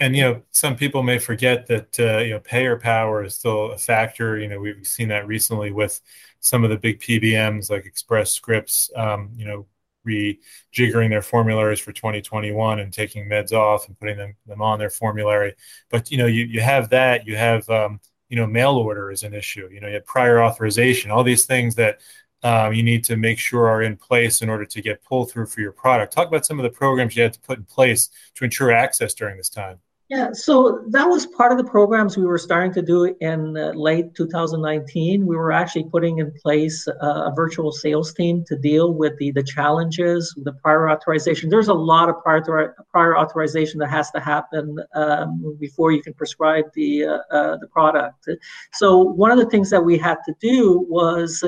and 0.00 0.14
you 0.14 0.22
know, 0.22 0.42
some 0.50 0.76
people 0.76 1.02
may 1.02 1.18
forget 1.18 1.66
that 1.68 1.98
uh, 1.98 2.18
you 2.18 2.30
know 2.32 2.40
payer 2.40 2.78
power 2.78 3.24
is 3.24 3.34
still 3.34 3.72
a 3.72 3.78
factor. 3.78 4.38
You 4.38 4.48
know, 4.48 4.60
we've 4.60 4.86
seen 4.86 5.08
that 5.08 5.26
recently 5.26 5.70
with 5.72 5.98
some 6.40 6.62
of 6.62 6.68
the 6.70 6.76
big 6.76 7.00
PBMs 7.00 7.70
like 7.70 7.86
Express 7.86 8.32
Scripts. 8.32 8.90
Um, 8.94 9.30
you 9.34 9.46
know, 9.46 9.66
rejiggering 10.06 11.08
their 11.08 11.22
formularies 11.22 11.80
for 11.80 11.92
2021 11.92 12.80
and 12.80 12.92
taking 12.92 13.26
meds 13.26 13.52
off 13.52 13.86
and 13.88 13.98
putting 13.98 14.18
them, 14.18 14.36
them 14.46 14.60
on 14.60 14.78
their 14.78 14.90
formulary. 14.90 15.54
But 15.90 16.10
you 16.10 16.18
know, 16.18 16.26
you 16.26 16.44
you 16.44 16.60
have 16.60 16.90
that. 16.90 17.26
You 17.26 17.36
have 17.36 17.66
um, 17.70 17.98
you 18.28 18.36
know, 18.36 18.46
mail 18.46 18.72
order 18.76 19.10
is 19.10 19.22
an 19.22 19.32
issue. 19.32 19.68
You 19.72 19.80
know, 19.80 19.88
you 19.88 19.94
have 19.94 20.06
prior 20.06 20.42
authorization. 20.42 21.10
All 21.10 21.24
these 21.24 21.46
things 21.46 21.76
that 21.76 22.00
um, 22.42 22.72
you 22.72 22.82
need 22.82 23.04
to 23.04 23.16
make 23.16 23.38
sure 23.38 23.68
are 23.68 23.82
in 23.82 23.96
place 23.96 24.42
in 24.42 24.48
order 24.48 24.64
to 24.64 24.82
get 24.82 25.02
pull 25.04 25.24
through 25.24 25.46
for 25.46 25.60
your 25.60 25.72
product. 25.72 26.12
Talk 26.12 26.28
about 26.28 26.46
some 26.46 26.58
of 26.58 26.64
the 26.64 26.70
programs 26.70 27.16
you 27.16 27.22
had 27.22 27.34
to 27.34 27.40
put 27.40 27.58
in 27.58 27.64
place 27.64 28.10
to 28.34 28.44
ensure 28.44 28.72
access 28.72 29.14
during 29.14 29.36
this 29.36 29.48
time. 29.48 29.78
Yeah, 30.12 30.28
so 30.34 30.84
that 30.88 31.04
was 31.04 31.24
part 31.24 31.52
of 31.52 31.58
the 31.58 31.64
programs 31.64 32.18
we 32.18 32.26
were 32.26 32.36
starting 32.36 32.70
to 32.74 32.82
do 32.82 33.16
in 33.22 33.56
uh, 33.56 33.72
late 33.74 34.14
2019. 34.14 35.24
We 35.26 35.36
were 35.36 35.52
actually 35.52 35.84
putting 35.84 36.18
in 36.18 36.30
place 36.42 36.86
uh, 36.86 37.30
a 37.30 37.32
virtual 37.34 37.72
sales 37.72 38.12
team 38.12 38.44
to 38.48 38.58
deal 38.58 38.92
with 38.92 39.16
the, 39.16 39.30
the 39.30 39.42
challenges, 39.42 40.34
the 40.44 40.52
prior 40.52 40.90
authorization. 40.90 41.48
There's 41.48 41.68
a 41.68 41.72
lot 41.72 42.10
of 42.10 42.22
prior, 42.22 42.74
prior 42.90 43.16
authorization 43.16 43.78
that 43.78 43.88
has 43.88 44.10
to 44.10 44.20
happen 44.20 44.76
um, 44.94 45.56
before 45.58 45.92
you 45.92 46.02
can 46.02 46.12
prescribe 46.12 46.66
the, 46.74 47.06
uh, 47.06 47.18
uh, 47.30 47.56
the 47.56 47.68
product. 47.68 48.28
So, 48.74 48.98
one 48.98 49.30
of 49.30 49.38
the 49.38 49.46
things 49.46 49.70
that 49.70 49.82
we 49.82 49.96
had 49.96 50.18
to 50.26 50.34
do 50.40 50.84
was 50.90 51.42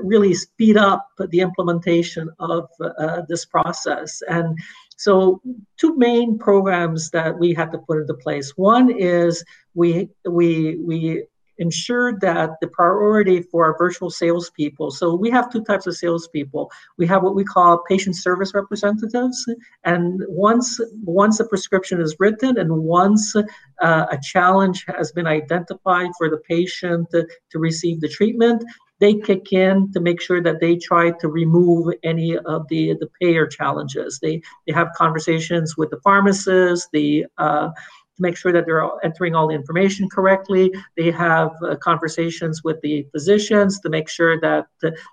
really 0.00 0.34
speed 0.34 0.76
up 0.76 1.06
the 1.30 1.40
implementation 1.40 2.28
of 2.38 2.68
uh, 2.80 3.22
this 3.28 3.44
process. 3.44 4.22
And 4.28 4.58
so, 4.96 5.40
two 5.76 5.96
main 5.96 6.38
programs 6.38 7.10
that 7.10 7.38
we 7.38 7.52
had 7.54 7.72
to 7.72 7.78
put 7.78 7.98
into 7.98 8.14
place. 8.14 8.52
One 8.56 8.90
is 8.90 9.44
we 9.74 10.08
we 10.24 10.76
we 10.76 11.26
ensured 11.58 12.20
that 12.20 12.50
the 12.60 12.68
priority 12.68 13.40
for 13.42 13.64
our 13.64 13.76
virtual 13.78 14.10
salespeople. 14.10 14.90
So 14.90 15.14
we 15.14 15.30
have 15.30 15.50
two 15.50 15.64
types 15.64 15.86
of 15.86 15.96
salespeople. 15.96 16.70
We 16.98 17.06
have 17.06 17.22
what 17.22 17.34
we 17.34 17.44
call 17.44 17.82
patient 17.88 18.16
service 18.16 18.52
representatives, 18.54 19.44
and 19.84 20.22
once 20.28 20.80
once 21.02 21.40
a 21.40 21.46
prescription 21.46 22.00
is 22.00 22.16
written 22.18 22.58
and 22.58 22.70
once 22.70 23.34
uh, 23.36 24.06
a 24.10 24.18
challenge 24.22 24.84
has 24.88 25.12
been 25.12 25.26
identified 25.26 26.10
for 26.18 26.28
the 26.28 26.38
patient 26.38 27.10
to, 27.10 27.26
to 27.50 27.58
receive 27.58 28.00
the 28.00 28.08
treatment, 28.08 28.62
they 28.98 29.14
kick 29.14 29.52
in 29.52 29.92
to 29.92 30.00
make 30.00 30.20
sure 30.20 30.42
that 30.42 30.60
they 30.60 30.76
try 30.76 31.10
to 31.10 31.28
remove 31.28 31.92
any 32.02 32.36
of 32.38 32.66
the 32.68 32.94
the 33.00 33.08
payer 33.20 33.46
challenges. 33.46 34.18
They 34.20 34.42
they 34.66 34.72
have 34.72 34.88
conversations 34.96 35.76
with 35.76 35.90
the 35.90 36.00
pharmacists, 36.00 36.88
the 36.92 37.26
uh, 37.38 37.70
to 38.16 38.22
make 38.22 38.36
sure 38.36 38.52
that 38.52 38.64
they're 38.66 38.88
entering 39.04 39.34
all 39.34 39.48
the 39.48 39.54
information 39.54 40.08
correctly. 40.08 40.72
They 40.96 41.10
have 41.10 41.50
uh, 41.62 41.76
conversations 41.76 42.64
with 42.64 42.80
the 42.80 43.06
physicians 43.12 43.78
to 43.80 43.90
make 43.90 44.08
sure 44.08 44.40
that 44.40 44.66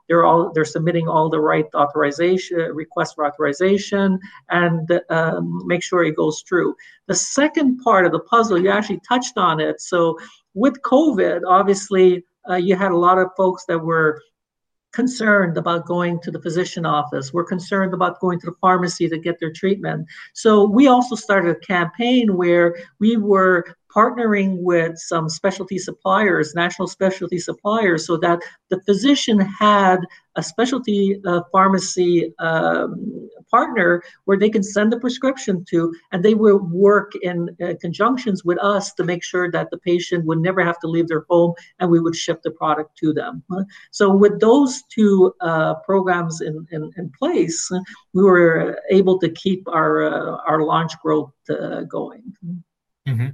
they're 0.08 0.26
all 0.26 0.52
they're 0.54 0.66
submitting 0.66 1.08
all 1.08 1.30
the 1.30 1.40
right 1.40 1.66
authorization 1.76 2.58
requests 2.74 3.14
for 3.14 3.26
authorization 3.26 4.20
and 4.50 5.02
um, 5.10 5.62
make 5.66 5.84
sure 5.84 6.04
it 6.04 6.16
goes 6.16 6.44
through. 6.48 6.76
The 7.08 7.16
second 7.16 7.80
part 7.80 8.06
of 8.06 8.14
the 8.14 8.22
puzzle, 8.22 8.62
you 8.62 8.70
actually 8.70 9.02
touched 9.08 9.38
on 9.38 9.60
it. 9.60 9.82
So 9.82 10.18
with 10.54 10.82
COVID, 10.82 11.42
obviously 11.46 12.24
uh, 12.50 12.56
you 12.56 12.76
had 12.76 12.92
a 12.92 12.98
lot 12.98 13.18
of 13.18 13.30
folks 13.36 13.66
that 13.66 13.80
were 13.80 14.22
concerned 14.94 15.58
about 15.58 15.88
going 15.88 16.20
to 16.22 16.32
the 16.32 16.42
physician 16.42 16.86
office. 16.86 17.34
We're 17.34 17.44
concerned 17.46 17.94
about 17.94 18.20
going 18.20 18.40
to 18.42 18.46
the 18.46 18.56
pharmacy 18.62 19.10
to 19.10 19.18
get 19.18 19.40
their 19.40 19.52
treatment. 19.52 20.08
So 20.34 20.66
we 20.66 20.88
also 20.88 21.16
started 21.16 21.56
a 21.56 21.60
campaign 21.60 22.38
where 22.38 22.76
we 23.00 23.18
were 23.18 23.66
partnering 23.96 24.58
with 24.60 24.98
some 24.98 25.30
specialty 25.30 25.78
suppliers, 25.78 26.54
national 26.56 26.88
specialty 26.88 27.38
suppliers, 27.40 28.06
so 28.08 28.18
that 28.18 28.40
the 28.70 28.82
physician 28.82 29.40
had 29.40 30.00
a 30.36 30.44
specialty 30.44 31.22
uh, 31.26 31.42
pharmacy 31.52 32.34
um, 32.40 33.30
partner 33.52 34.02
where 34.26 34.38
they 34.38 34.50
can 34.50 34.64
send 34.64 34.92
the 34.92 35.00
prescription 35.00 35.64
to, 35.70 35.94
and 36.12 36.24
they 36.24 36.34
will 36.34 36.58
work 36.58 37.12
in 37.22 37.56
uh, 37.64 37.74
conjunctions 37.80 38.44
with 38.44 38.58
us 38.60 38.94
to 38.94 39.04
make 39.04 39.24
sure 39.24 39.52
that 39.52 39.70
the 39.70 39.78
patient 39.78 40.26
would 40.26 40.40
never 40.40 40.64
have 40.64 40.80
to 40.80 40.88
leave 40.88 41.08
their 41.08 41.26
home 41.30 41.54
and 41.80 41.90
we 41.90 42.00
would 42.00 42.16
ship 42.16 42.42
the 42.44 42.52
product 42.52 42.98
to 42.98 43.14
them. 43.14 43.44
So, 43.92 44.12
with 44.16 44.40
those 44.40 44.82
two 44.90 45.34
uh, 45.42 45.76
programs 45.86 46.42
in, 46.42 46.66
in, 46.72 46.92
in, 46.98 47.12
place, 47.20 47.70
we 48.14 48.24
were 48.24 48.80
able 48.90 49.20
to 49.20 49.30
keep 49.30 49.68
our, 49.68 50.04
uh, 50.04 50.38
our 50.48 50.64
launch 50.64 50.94
growth 51.04 51.32
uh, 51.50 51.82
going. 51.82 52.24
Mm-hmm. 53.08 53.30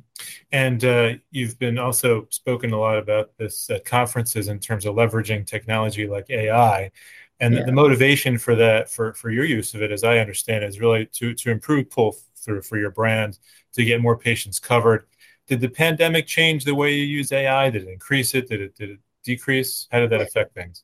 And 0.51 0.83
uh, 0.83 1.13
you've 1.31 1.59
been 1.59 1.77
also 1.77 2.27
spoken 2.31 2.73
a 2.73 2.79
lot 2.79 2.97
about 2.97 3.31
this 3.37 3.69
at 3.69 3.85
conferences 3.85 4.47
in 4.47 4.59
terms 4.59 4.85
of 4.85 4.95
leveraging 4.95 5.45
technology 5.45 6.07
like 6.07 6.29
AI. 6.29 6.91
And 7.39 7.53
yeah. 7.53 7.61
the, 7.61 7.67
the 7.67 7.71
motivation 7.71 8.37
for 8.37 8.55
that, 8.55 8.89
for, 8.89 9.13
for 9.13 9.29
your 9.29 9.45
use 9.45 9.73
of 9.73 9.81
it, 9.81 9.91
as 9.91 10.03
I 10.03 10.17
understand, 10.17 10.63
is 10.63 10.79
really 10.79 11.05
to, 11.13 11.33
to 11.35 11.51
improve 11.51 11.89
pull 11.89 12.15
through 12.35 12.63
for 12.63 12.77
your 12.77 12.91
brand, 12.91 13.39
to 13.73 13.85
get 13.85 14.01
more 14.01 14.17
patients 14.17 14.59
covered. 14.59 15.05
Did 15.47 15.61
the 15.61 15.69
pandemic 15.69 16.27
change 16.27 16.63
the 16.63 16.75
way 16.75 16.93
you 16.93 17.03
use 17.03 17.31
AI? 17.31 17.69
Did 17.69 17.83
it 17.83 17.89
increase 17.89 18.33
it? 18.35 18.49
Did 18.49 18.61
it, 18.61 18.75
did 18.75 18.89
it 18.91 18.99
decrease? 19.23 19.87
How 19.91 19.99
did 19.99 20.09
that 20.11 20.21
affect 20.21 20.53
things? 20.53 20.83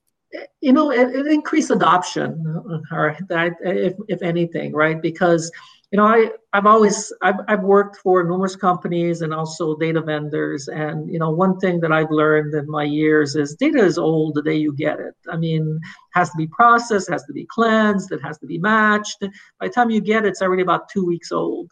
You 0.60 0.74
know, 0.74 0.92
it, 0.92 1.16
it 1.16 1.28
increased 1.28 1.72
adoption, 1.72 2.44
or 2.92 3.18
that, 3.30 3.54
if, 3.62 3.94
if 4.08 4.22
anything, 4.22 4.74
right? 4.74 5.02
Because 5.02 5.52
you 5.96 6.02
know, 6.02 6.08
I, 6.08 6.30
I've 6.52 6.66
always 6.66 7.14
I've, 7.22 7.40
I've 7.48 7.64
worked 7.64 7.96
for 8.04 8.22
numerous 8.22 8.58
companies 8.58 9.22
and 9.22 9.34
also 9.34 9.78
data 9.78 10.02
vendors. 10.02 10.68
And 10.68 11.10
you 11.10 11.18
know, 11.18 11.30
one 11.30 11.58
thing 11.58 11.80
that 11.80 11.94
I've 11.94 12.12
learned 12.12 12.54
in 12.54 12.70
my 12.70 12.84
years 12.84 13.38
is 13.38 13.56
data 13.56 13.80
is 13.80 13.98
old 13.98 14.36
the 14.36 14.42
day 14.42 14.56
you 14.56 14.76
get 14.76 15.00
it. 15.00 15.14
I 15.32 15.38
mean, 15.38 15.80
it 15.82 16.20
has 16.20 16.32
to 16.32 16.38
be 16.38 16.48
processed, 16.48 17.10
has 17.10 17.24
to 17.28 17.32
be 17.32 17.48
cleansed, 17.50 18.12
it 18.12 18.22
has 18.22 18.38
to 18.40 18.46
be 18.46 18.58
matched. 18.58 19.22
By 19.22 19.68
the 19.68 19.70
time 19.70 19.90
you 19.90 20.02
get 20.02 20.26
it, 20.26 20.28
it's 20.32 20.42
already 20.42 20.64
about 20.64 20.90
two 20.90 21.06
weeks 21.06 21.32
old. 21.32 21.72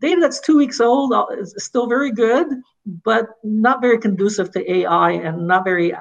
Data 0.00 0.20
that's 0.20 0.40
two 0.40 0.56
weeks 0.56 0.80
old 0.80 1.12
uh, 1.12 1.26
is 1.38 1.54
still 1.58 1.86
very 1.86 2.10
good, 2.10 2.48
but 3.04 3.26
not 3.44 3.80
very 3.80 3.96
conducive 3.96 4.50
to 4.50 4.72
AI 4.72 5.12
and 5.12 5.46
not 5.46 5.62
very 5.62 5.94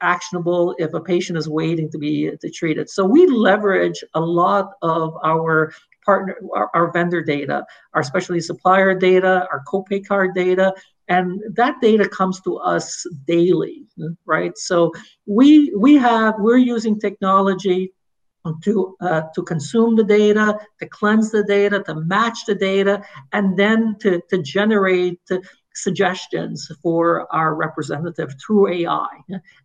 actionable 0.00 0.74
if 0.78 0.94
a 0.94 1.00
patient 1.00 1.36
is 1.36 1.50
waiting 1.50 1.90
to 1.90 1.98
be 1.98 2.30
to 2.40 2.50
treated. 2.50 2.88
So 2.88 3.04
we 3.04 3.26
leverage 3.26 4.02
a 4.14 4.20
lot 4.20 4.70
of 4.80 5.12
our 5.22 5.74
partner, 6.04 6.36
our, 6.54 6.70
our 6.74 6.92
vendor 6.92 7.22
data, 7.22 7.64
our 7.94 8.02
specialty 8.02 8.40
supplier 8.40 8.94
data, 8.94 9.46
our 9.50 9.62
copay 9.66 10.06
card 10.06 10.34
data, 10.34 10.72
and 11.08 11.42
that 11.54 11.80
data 11.80 12.08
comes 12.08 12.40
to 12.42 12.56
us 12.58 13.06
daily, 13.26 13.86
right? 14.24 14.56
So 14.56 14.92
we 15.26 15.72
we 15.76 15.96
have 15.96 16.34
we're 16.38 16.56
using 16.56 16.98
technology 16.98 17.92
to 18.62 18.96
uh, 19.00 19.22
to 19.34 19.42
consume 19.42 19.96
the 19.96 20.04
data, 20.04 20.58
to 20.80 20.88
cleanse 20.88 21.30
the 21.30 21.44
data, 21.44 21.82
to 21.84 21.94
match 21.94 22.46
the 22.46 22.54
data, 22.54 23.02
and 23.32 23.56
then 23.58 23.96
to 24.00 24.20
to 24.30 24.42
generate 24.42 25.20
suggestions 25.74 26.70
for 26.82 27.26
our 27.34 27.54
representative 27.54 28.32
through 28.44 28.72
AI. 28.72 29.08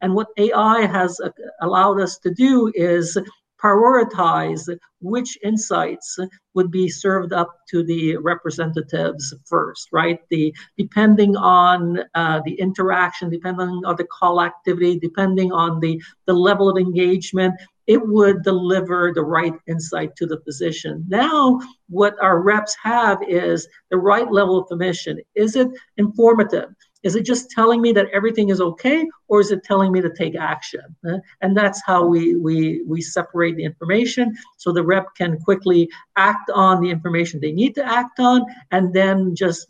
And 0.02 0.16
what 0.16 0.28
AI 0.38 0.86
has 0.86 1.20
uh, 1.20 1.30
allowed 1.62 2.02
us 2.02 2.18
to 2.20 2.34
do 2.34 2.72
is 2.76 3.18
prioritize 3.62 4.70
which 5.02 5.38
insights 5.44 6.18
would 6.54 6.72
be 6.72 6.90
served 6.90 7.34
up 7.34 7.50
to 7.70 7.84
the 7.84 8.18
representatives 8.18 9.34
first, 9.46 9.90
right? 9.92 10.20
The 10.30 10.54
depending 10.78 11.36
on 11.36 12.00
uh, 12.16 12.42
the 12.46 12.54
interaction, 12.60 13.30
depending 13.30 13.68
on 13.86 13.96
the 13.96 14.06
call 14.06 14.42
activity, 14.42 15.00
depending 15.00 15.52
on 15.52 15.80
the 15.80 16.02
the 16.26 16.34
level 16.34 16.70
of 16.70 16.78
engagement, 16.78 17.56
it 17.88 18.06
would 18.06 18.44
deliver 18.44 19.12
the 19.14 19.24
right 19.24 19.56
insight 19.68 20.16
to 20.16 20.28
the 20.28 20.40
physician. 20.42 21.04
Now, 21.08 21.60
what 21.88 22.16
our 22.22 22.40
reps 22.42 22.76
have 22.84 23.18
is 23.28 23.68
the 23.90 23.98
right 23.98 24.32
level 24.32 24.60
of 24.60 24.68
permission. 24.68 25.20
Is 25.34 25.56
it 25.56 25.70
informative? 25.98 26.70
Is 27.04 27.16
it 27.16 27.26
just 27.26 27.50
telling 27.50 27.82
me 27.82 27.94
that 27.94 28.08
everything 28.12 28.50
is 28.50 28.60
okay, 28.60 29.08
or 29.30 29.40
is 29.40 29.52
it 29.52 29.64
telling 29.64 29.92
me 29.92 30.02
to 30.02 30.10
take 30.10 30.36
action? 30.36 30.82
Uh, 31.08 31.20
and 31.42 31.56
that's 31.56 31.82
how 31.86 32.06
we, 32.06 32.36
we, 32.36 32.84
we 32.84 33.02
separate 33.02 33.56
the 33.56 33.64
information 33.64 34.36
so 34.58 34.74
the 34.74 34.84
rep 34.84 35.16
can 35.16 35.40
quickly 35.40 35.90
act 36.18 36.50
on 36.54 36.82
the 36.82 36.90
information 36.90 37.40
they 37.40 37.52
need 37.52 37.74
to 37.76 37.86
act 37.86 38.20
on 38.20 38.46
and 38.72 38.94
then 38.94 39.34
just 39.36 39.68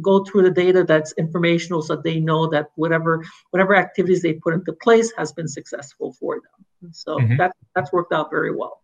go 0.00 0.24
through 0.24 0.42
the 0.42 0.50
data 0.50 0.84
that's 0.84 1.12
informational 1.18 1.82
so 1.82 1.96
they 1.96 2.20
know 2.20 2.48
that 2.48 2.70
whatever 2.76 3.22
whatever 3.50 3.74
activities 3.74 4.22
they 4.22 4.32
put 4.34 4.54
into 4.54 4.72
place 4.72 5.12
has 5.16 5.32
been 5.32 5.48
successful 5.48 6.12
for 6.12 6.36
them 6.36 6.92
so 6.92 7.16
mm-hmm. 7.16 7.36
that 7.36 7.54
that's 7.74 7.92
worked 7.92 8.12
out 8.12 8.30
very 8.30 8.54
well 8.54 8.80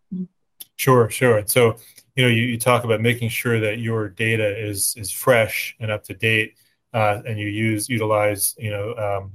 sure 0.76 1.08
sure 1.08 1.42
so 1.46 1.76
you 2.16 2.24
know 2.24 2.28
you, 2.28 2.42
you 2.42 2.58
talk 2.58 2.84
about 2.84 3.00
making 3.00 3.28
sure 3.28 3.60
that 3.60 3.78
your 3.78 4.08
data 4.08 4.58
is 4.58 4.94
is 4.98 5.10
fresh 5.10 5.76
and 5.80 5.90
up 5.90 6.04
to 6.04 6.14
date 6.14 6.56
and 6.96 7.38
you 7.38 7.48
use 7.48 7.88
utilize 7.88 8.54
you 8.58 8.70
know 8.70 8.94
um, 8.94 9.32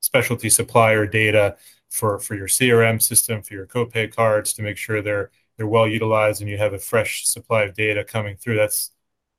specialty 0.00 0.48
supplier 0.48 1.06
data 1.06 1.56
for 1.90 2.18
for 2.18 2.34
your 2.34 2.48
CRM 2.48 3.00
system 3.00 3.42
for 3.42 3.54
your 3.54 3.66
copay 3.66 4.14
cards 4.14 4.52
to 4.54 4.62
make 4.62 4.76
sure 4.76 5.02
they're 5.02 5.30
they're 5.56 5.66
well 5.66 5.86
utilized 5.86 6.40
and 6.40 6.50
you 6.50 6.56
have 6.56 6.72
a 6.72 6.78
fresh 6.78 7.26
supply 7.26 7.64
of 7.64 7.74
data 7.74 8.02
coming 8.02 8.36
through. 8.36 8.56
That's 8.56 8.90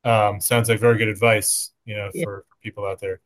um, 0.04 0.40
sounds 0.40 0.68
like 0.68 0.78
very 0.78 0.98
good 0.98 1.08
advice, 1.08 1.72
you 1.84 1.96
know, 1.96 2.10
yeah. 2.14 2.24
for, 2.24 2.44
people 2.62 2.86
out 2.86 2.98
there. 2.98 3.20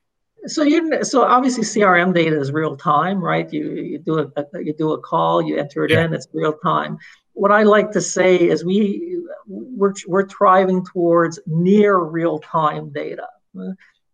So 0.46 0.62
you 0.62 1.04
so 1.04 1.22
obviously 1.22 1.62
CRM 1.62 2.12
data 2.12 2.40
is 2.40 2.50
real 2.50 2.76
time, 2.76 3.22
right? 3.22 3.52
You 3.52 3.74
you 3.74 3.98
do 3.98 4.18
a 4.18 4.44
you 4.54 4.72
do 4.72 4.92
a 4.92 5.00
call, 5.00 5.42
you 5.42 5.58
enter 5.58 5.84
it 5.84 5.90
yeah. 5.90 6.04
in, 6.04 6.14
it's 6.14 6.26
real 6.32 6.54
time. 6.54 6.98
What 7.34 7.52
I 7.52 7.62
like 7.64 7.92
to 7.92 8.00
say 8.00 8.36
is 8.36 8.64
we 8.64 9.20
we're 9.46 9.94
we're 10.06 10.26
thriving 10.26 10.84
towards 10.84 11.38
near 11.46 11.98
real 11.98 12.38
time 12.38 12.90
data 12.90 13.28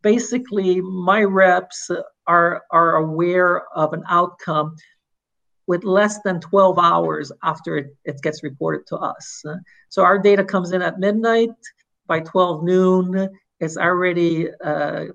basically 0.04 0.80
my 0.82 1.24
reps 1.24 1.90
are 2.28 2.62
are 2.70 2.96
aware 2.96 3.66
of 3.74 3.92
an 3.94 4.04
outcome 4.08 4.76
with 5.66 5.82
less 5.82 6.20
than 6.22 6.40
12 6.40 6.78
hours 6.78 7.32
after 7.42 7.78
it, 7.78 7.96
it 8.04 8.20
gets 8.22 8.42
reported 8.42 8.86
to 8.86 8.96
us. 8.98 9.42
So 9.88 10.04
our 10.04 10.18
data 10.18 10.44
comes 10.44 10.72
in 10.72 10.82
at 10.82 11.00
midnight. 11.00 11.56
By 12.06 12.20
12 12.20 12.64
noon, 12.64 13.30
it's 13.60 13.78
already 13.78 14.50
uh, 14.62 15.06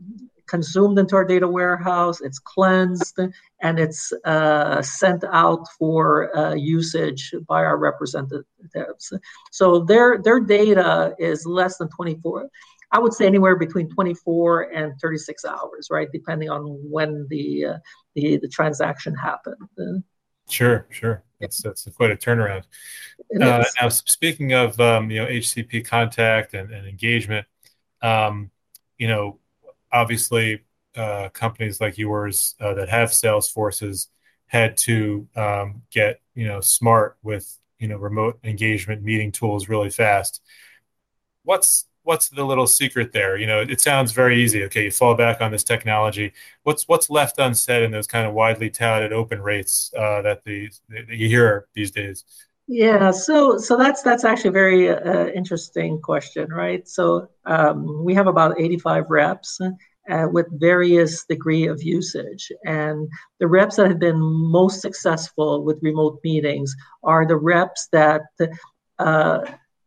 consumed 0.49 0.97
into 0.97 1.15
our 1.15 1.23
data 1.23 1.47
warehouse, 1.47 2.21
it's 2.21 2.39
cleansed, 2.39 3.19
and 3.61 3.79
it's 3.79 4.11
uh, 4.25 4.81
sent 4.81 5.23
out 5.31 5.65
for 5.77 6.35
uh, 6.35 6.55
usage 6.55 7.33
by 7.47 7.63
our 7.63 7.77
representatives. 7.77 9.13
So 9.51 9.79
their 9.81 10.17
their 10.21 10.39
data 10.39 11.15
is 11.19 11.45
less 11.45 11.77
than 11.77 11.89
24. 11.89 12.49
I 12.91 12.99
would 12.99 13.13
say 13.13 13.25
anywhere 13.27 13.55
between 13.55 13.89
24 13.89 14.61
and 14.73 14.93
36 14.99 15.45
hours, 15.45 15.87
right, 15.91 16.07
depending 16.11 16.49
on 16.49 16.63
when 16.89 17.27
the 17.29 17.65
uh, 17.65 17.77
the, 18.15 18.37
the 18.37 18.47
transaction 18.47 19.15
happened. 19.15 20.03
Sure, 20.49 20.87
sure. 20.89 21.23
That's 21.39 21.61
that's 21.61 21.87
quite 21.95 22.11
a 22.11 22.15
turnaround. 22.15 22.63
Uh, 23.39 23.63
now, 23.79 23.89
speaking 23.89 24.53
of 24.53 24.79
um, 24.79 25.09
you 25.09 25.21
know 25.21 25.27
HCP 25.27 25.85
contact 25.85 26.53
and, 26.53 26.71
and 26.71 26.87
engagement, 26.87 27.45
um, 28.01 28.51
you 28.97 29.07
know, 29.07 29.39
obviously, 29.91 30.63
uh, 30.95 31.29
companies 31.29 31.79
like 31.79 31.97
yours 31.97 32.55
uh, 32.59 32.73
that 32.73 32.89
have 32.89 33.13
sales 33.13 33.49
forces 33.49 34.07
had 34.47 34.75
to 34.77 35.27
um, 35.35 35.83
get 35.91 36.21
you 36.33 36.47
know 36.47 36.59
smart 36.59 37.17
with 37.23 37.57
you 37.77 37.87
know 37.87 37.97
remote 37.97 38.39
engagement 38.43 39.03
meeting 39.03 39.31
tools 39.31 39.69
really 39.69 39.89
fast. 39.89 40.41
What's 41.43 41.85
what's 42.09 42.29
the 42.29 42.43
little 42.43 42.65
secret 42.65 43.11
there? 43.11 43.37
You 43.37 43.45
know, 43.45 43.61
it 43.61 43.79
sounds 43.79 44.13
very 44.13 44.41
easy. 44.41 44.63
Okay, 44.63 44.85
you 44.85 44.91
fall 44.91 45.13
back 45.13 45.41
on 45.41 45.51
this 45.51 45.63
technology. 45.63 46.33
What's 46.63 46.87
what's 46.87 47.07
left 47.07 47.37
unsaid 47.37 47.83
in 47.83 47.91
those 47.91 48.07
kind 48.07 48.25
of 48.25 48.33
widely 48.33 48.71
touted 48.71 49.13
open 49.13 49.39
rates 49.43 49.93
uh, 49.95 50.23
that 50.23 50.43
the 50.43 50.71
that 50.89 51.07
you 51.07 51.27
hear 51.27 51.67
these 51.75 51.91
days? 51.91 52.25
Yeah, 52.67 53.11
so 53.11 53.59
so 53.59 53.77
that's 53.77 54.01
that's 54.01 54.25
actually 54.25 54.49
a 54.49 54.59
very 54.63 54.89
uh, 54.89 55.27
interesting 55.27 56.01
question, 56.01 56.49
right? 56.49 56.87
So 56.87 57.29
um, 57.45 58.03
we 58.03 58.15
have 58.15 58.25
about 58.25 58.59
85 58.59 59.03
reps 59.07 59.59
uh, 59.61 60.27
with 60.31 60.47
various 60.59 61.25
degree 61.25 61.67
of 61.67 61.83
usage, 61.83 62.51
and 62.65 63.07
the 63.39 63.47
reps 63.47 63.75
that 63.75 63.87
have 63.87 63.99
been 63.99 64.19
most 64.19 64.81
successful 64.81 65.63
with 65.63 65.77
remote 65.83 66.19
meetings 66.23 66.75
are 67.03 67.27
the 67.27 67.37
reps 67.37 67.87
that 67.91 68.23
uh, 68.97 69.41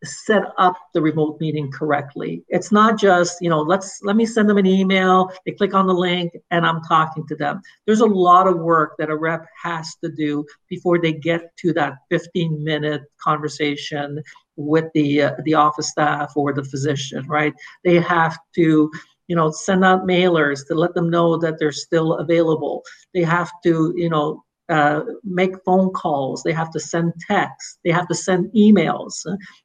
set 0.04 0.42
up 0.58 0.76
the 0.94 1.00
remote 1.00 1.40
meeting 1.40 1.70
correctly. 1.70 2.44
It's 2.48 2.72
not 2.72 2.98
just, 2.98 3.40
you 3.40 3.48
know, 3.48 3.60
let's 3.60 4.00
let 4.02 4.16
me 4.16 4.26
send 4.26 4.48
them 4.48 4.58
an 4.58 4.66
email, 4.66 5.30
they 5.46 5.52
click 5.52 5.74
on 5.74 5.86
the 5.86 5.94
link 5.94 6.32
and 6.50 6.66
I'm 6.66 6.82
talking 6.82 7.26
to 7.28 7.36
them. 7.36 7.60
There's 7.86 8.00
a 8.00 8.06
lot 8.06 8.46
of 8.46 8.58
work 8.58 8.94
that 8.98 9.10
a 9.10 9.16
rep 9.16 9.46
has 9.62 9.94
to 10.02 10.10
do 10.10 10.44
before 10.68 11.00
they 11.00 11.12
get 11.12 11.56
to 11.58 11.72
that 11.74 11.94
15 12.10 12.62
minute 12.62 13.02
conversation 13.22 14.22
with 14.56 14.86
the 14.94 15.22
uh, 15.22 15.32
the 15.44 15.54
office 15.54 15.90
staff 15.90 16.32
or 16.36 16.52
the 16.52 16.64
physician, 16.64 17.26
right? 17.26 17.54
They 17.84 18.00
have 18.00 18.36
to 18.56 18.90
you 19.28 19.36
know 19.36 19.50
send 19.50 19.84
out 19.84 20.06
mailers 20.06 20.66
to 20.66 20.74
let 20.74 20.94
them 20.94 21.08
know 21.08 21.38
that 21.38 21.58
they're 21.58 21.72
still 21.72 22.14
available 22.14 22.82
they 23.14 23.22
have 23.22 23.50
to 23.62 23.94
you 23.96 24.10
know 24.10 24.42
uh, 24.68 25.00
make 25.24 25.52
phone 25.64 25.90
calls, 25.90 26.42
they 26.42 26.52
have 26.52 26.70
to 26.70 26.80
send 26.80 27.12
texts, 27.28 27.78
they 27.84 27.90
have 27.90 28.08
to 28.08 28.14
send 28.14 28.50
emails, 28.52 29.12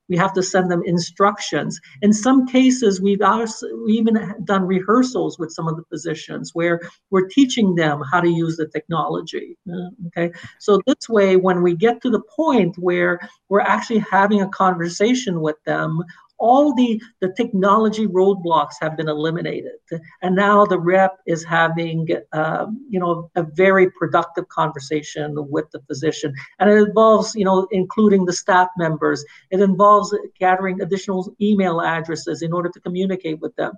we 0.09 0.17
have 0.17 0.33
to 0.33 0.43
send 0.43 0.71
them 0.71 0.81
instructions. 0.85 1.79
In 2.01 2.13
some 2.13 2.47
cases, 2.47 2.99
we've 3.01 3.21
even 3.87 4.35
done 4.43 4.63
rehearsals 4.65 5.37
with 5.37 5.51
some 5.51 5.67
of 5.67 5.75
the 5.75 5.83
physicians 5.89 6.51
where 6.53 6.79
we're 7.11 7.27
teaching 7.27 7.75
them 7.75 8.01
how 8.11 8.21
to 8.21 8.29
use 8.29 8.57
the 8.57 8.67
technology. 8.67 9.57
Okay, 10.07 10.31
so 10.59 10.81
this 10.87 11.07
way, 11.09 11.35
when 11.35 11.61
we 11.61 11.75
get 11.75 12.01
to 12.01 12.09
the 12.09 12.21
point 12.35 12.75
where 12.77 13.19
we're 13.49 13.61
actually 13.61 13.99
having 13.99 14.41
a 14.41 14.49
conversation 14.49 15.41
with 15.41 15.57
them 15.65 16.01
all 16.39 16.73
the, 16.73 17.01
the 17.21 17.33
technology 17.33 18.07
roadblocks 18.07 18.73
have 18.81 18.95
been 18.95 19.09
eliminated. 19.09 19.73
And 20.21 20.35
now 20.35 20.65
the 20.65 20.79
rep 20.79 21.17
is 21.25 21.43
having, 21.43 22.07
um, 22.33 22.85
you 22.89 22.99
know, 22.99 23.29
a 23.35 23.43
very 23.43 23.89
productive 23.91 24.47
conversation 24.49 25.33
with 25.49 25.69
the 25.71 25.81
physician. 25.81 26.33
And 26.59 26.69
it 26.69 26.77
involves, 26.77 27.35
you 27.35 27.45
know, 27.45 27.67
including 27.71 28.25
the 28.25 28.33
staff 28.33 28.67
members. 28.77 29.23
It 29.51 29.61
involves 29.61 30.15
gathering 30.39 30.81
additional 30.81 31.35
email 31.41 31.81
addresses 31.81 32.41
in 32.41 32.53
order 32.53 32.69
to 32.69 32.79
communicate 32.79 33.39
with 33.39 33.55
them 33.55 33.73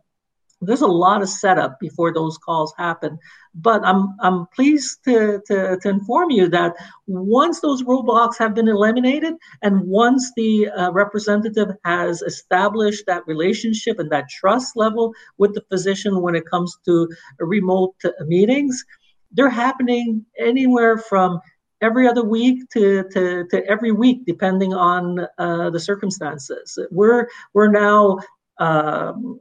there's 0.61 0.81
a 0.81 0.87
lot 0.87 1.21
of 1.21 1.29
setup 1.29 1.79
before 1.79 2.13
those 2.13 2.37
calls 2.37 2.73
happen. 2.77 3.17
But 3.55 3.83
I'm 3.83 4.15
I'm 4.19 4.45
pleased 4.47 5.03
to, 5.05 5.41
to, 5.47 5.77
to 5.81 5.89
inform 5.89 6.31
you 6.31 6.47
that 6.49 6.75
once 7.07 7.61
those 7.61 7.83
roadblocks 7.83 8.37
have 8.37 8.53
been 8.53 8.67
eliminated, 8.67 9.35
and 9.61 9.81
once 9.81 10.31
the 10.35 10.69
uh, 10.69 10.91
representative 10.91 11.69
has 11.85 12.21
established 12.21 13.05
that 13.07 13.25
relationship 13.27 13.99
and 13.99 14.11
that 14.11 14.29
trust 14.29 14.75
level 14.75 15.13
with 15.37 15.53
the 15.53 15.63
physician 15.69 16.21
when 16.21 16.35
it 16.35 16.45
comes 16.45 16.77
to 16.85 17.07
remote 17.39 17.95
meetings, 18.25 18.83
they're 19.31 19.49
happening 19.49 20.25
anywhere 20.37 20.97
from 20.97 21.39
every 21.81 22.07
other 22.07 22.23
week 22.23 22.69
to, 22.73 23.03
to, 23.11 23.45
to 23.47 23.65
every 23.67 23.91
week, 23.91 24.25
depending 24.25 24.73
on 24.73 25.25
uh, 25.37 25.69
the 25.69 25.79
circumstances. 25.79 26.77
We're 26.91 27.27
we're 27.53 27.71
now 27.71 28.19
um, 28.59 29.39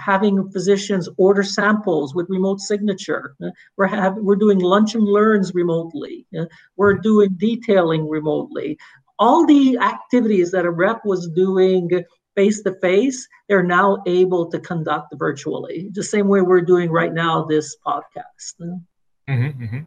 having 0.00 0.50
physicians 0.50 1.08
order 1.16 1.42
samples 1.42 2.14
with 2.14 2.28
remote 2.30 2.60
signature. 2.60 3.36
We're 3.76 3.86
have, 3.86 4.16
we're 4.16 4.36
doing 4.36 4.58
lunch 4.58 4.94
and 4.94 5.04
learns 5.04 5.54
remotely. 5.54 6.26
We're 6.76 6.94
doing 6.94 7.30
detailing 7.36 8.08
remotely. 8.08 8.78
All 9.18 9.46
the 9.46 9.78
activities 9.78 10.50
that 10.52 10.64
a 10.64 10.70
rep 10.70 11.04
was 11.04 11.28
doing 11.28 11.90
face 12.34 12.62
to 12.62 12.72
face, 12.80 13.28
they're 13.48 13.62
now 13.62 14.02
able 14.06 14.50
to 14.50 14.58
conduct 14.58 15.14
virtually, 15.16 15.90
the 15.92 16.02
same 16.02 16.28
way 16.28 16.40
we're 16.40 16.60
doing 16.62 16.90
right 16.90 17.12
now 17.12 17.44
this 17.44 17.76
podcast. 17.86 18.54
Mm-hmm, 18.60 19.62
mm-hmm. 19.62 19.80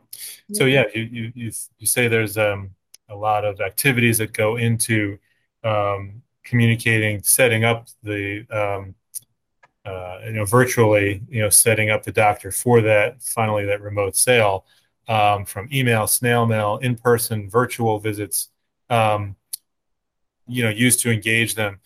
So 0.53 0.65
yeah, 0.65 0.83
you, 0.93 1.03
you 1.03 1.31
you 1.35 1.51
you 1.79 1.87
say 1.87 2.07
there's 2.07 2.37
um, 2.37 2.71
a 3.09 3.15
lot 3.15 3.43
of 3.43 3.59
activities 3.59 4.17
that 4.19 4.33
go 4.33 4.57
into 4.57 5.17
um, 5.63 6.21
communicating, 6.43 7.23
setting 7.23 7.63
up 7.63 7.87
the 8.03 8.45
um, 8.51 8.95
uh, 9.85 10.19
you 10.25 10.31
know, 10.31 10.45
virtually, 10.45 11.21
you 11.29 11.41
know, 11.41 11.49
setting 11.49 11.89
up 11.89 12.03
the 12.03 12.11
doctor 12.11 12.51
for 12.51 12.81
that, 12.81 13.21
finally, 13.21 13.65
that 13.65 13.81
remote 13.81 14.15
sale 14.15 14.65
um, 15.07 15.45
from 15.45 15.67
email, 15.73 16.07
snail 16.07 16.45
mail, 16.45 16.77
in 16.81 16.95
person, 16.95 17.49
virtual 17.49 17.99
visits, 17.99 18.49
um, 18.89 19.35
you 20.47 20.63
know, 20.63 20.69
used 20.69 20.99
to 21.01 21.11
engage 21.11 21.55
them. 21.55 21.79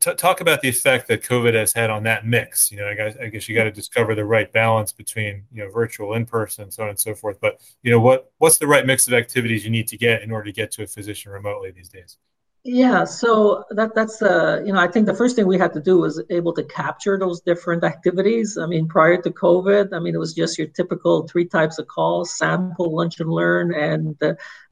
T- 0.00 0.14
talk 0.14 0.40
about 0.40 0.62
the 0.62 0.68
effect 0.68 1.06
that 1.08 1.22
COVID 1.22 1.54
has 1.54 1.72
had 1.72 1.90
on 1.90 2.02
that 2.04 2.26
mix. 2.26 2.72
You 2.72 2.78
know, 2.78 2.88
I 2.88 2.94
guess, 2.94 3.16
I 3.20 3.26
guess 3.28 3.48
you 3.48 3.54
got 3.54 3.64
to 3.64 3.70
discover 3.70 4.14
the 4.14 4.24
right 4.24 4.50
balance 4.50 4.90
between, 4.90 5.44
you 5.52 5.62
know, 5.62 5.70
virtual, 5.70 6.14
in 6.14 6.24
person, 6.24 6.70
so 6.70 6.84
on 6.84 6.88
and 6.88 6.98
so 6.98 7.14
forth. 7.14 7.38
But, 7.40 7.60
you 7.82 7.90
know, 7.90 8.00
what 8.00 8.32
what's 8.38 8.58
the 8.58 8.66
right 8.66 8.86
mix 8.86 9.06
of 9.06 9.12
activities 9.12 9.64
you 9.64 9.70
need 9.70 9.88
to 9.88 9.98
get 9.98 10.22
in 10.22 10.30
order 10.30 10.46
to 10.46 10.52
get 10.52 10.70
to 10.72 10.82
a 10.82 10.86
physician 10.86 11.30
remotely 11.30 11.70
these 11.70 11.90
days? 11.90 12.16
Yeah, 12.64 13.04
so 13.04 13.64
that 13.70 13.92
that's 13.96 14.22
uh, 14.22 14.62
you 14.64 14.72
know, 14.72 14.78
I 14.78 14.86
think 14.86 15.06
the 15.06 15.14
first 15.14 15.34
thing 15.34 15.48
we 15.48 15.58
had 15.58 15.72
to 15.72 15.80
do 15.80 15.98
was 15.98 16.22
able 16.30 16.52
to 16.52 16.62
capture 16.62 17.18
those 17.18 17.40
different 17.40 17.82
activities. 17.92 18.56
I 18.56 18.66
mean, 18.66 18.86
prior 18.86 19.20
to 19.20 19.30
COVID, 19.30 19.88
I 19.92 19.98
mean, 19.98 20.14
it 20.14 20.18
was 20.18 20.32
just 20.32 20.56
your 20.58 20.68
typical 20.68 21.26
three 21.26 21.44
types 21.44 21.78
of 21.80 21.88
calls: 21.88 22.38
sample, 22.38 22.94
lunch 22.94 23.18
and 23.18 23.30
learn, 23.30 23.74
and 23.74 24.16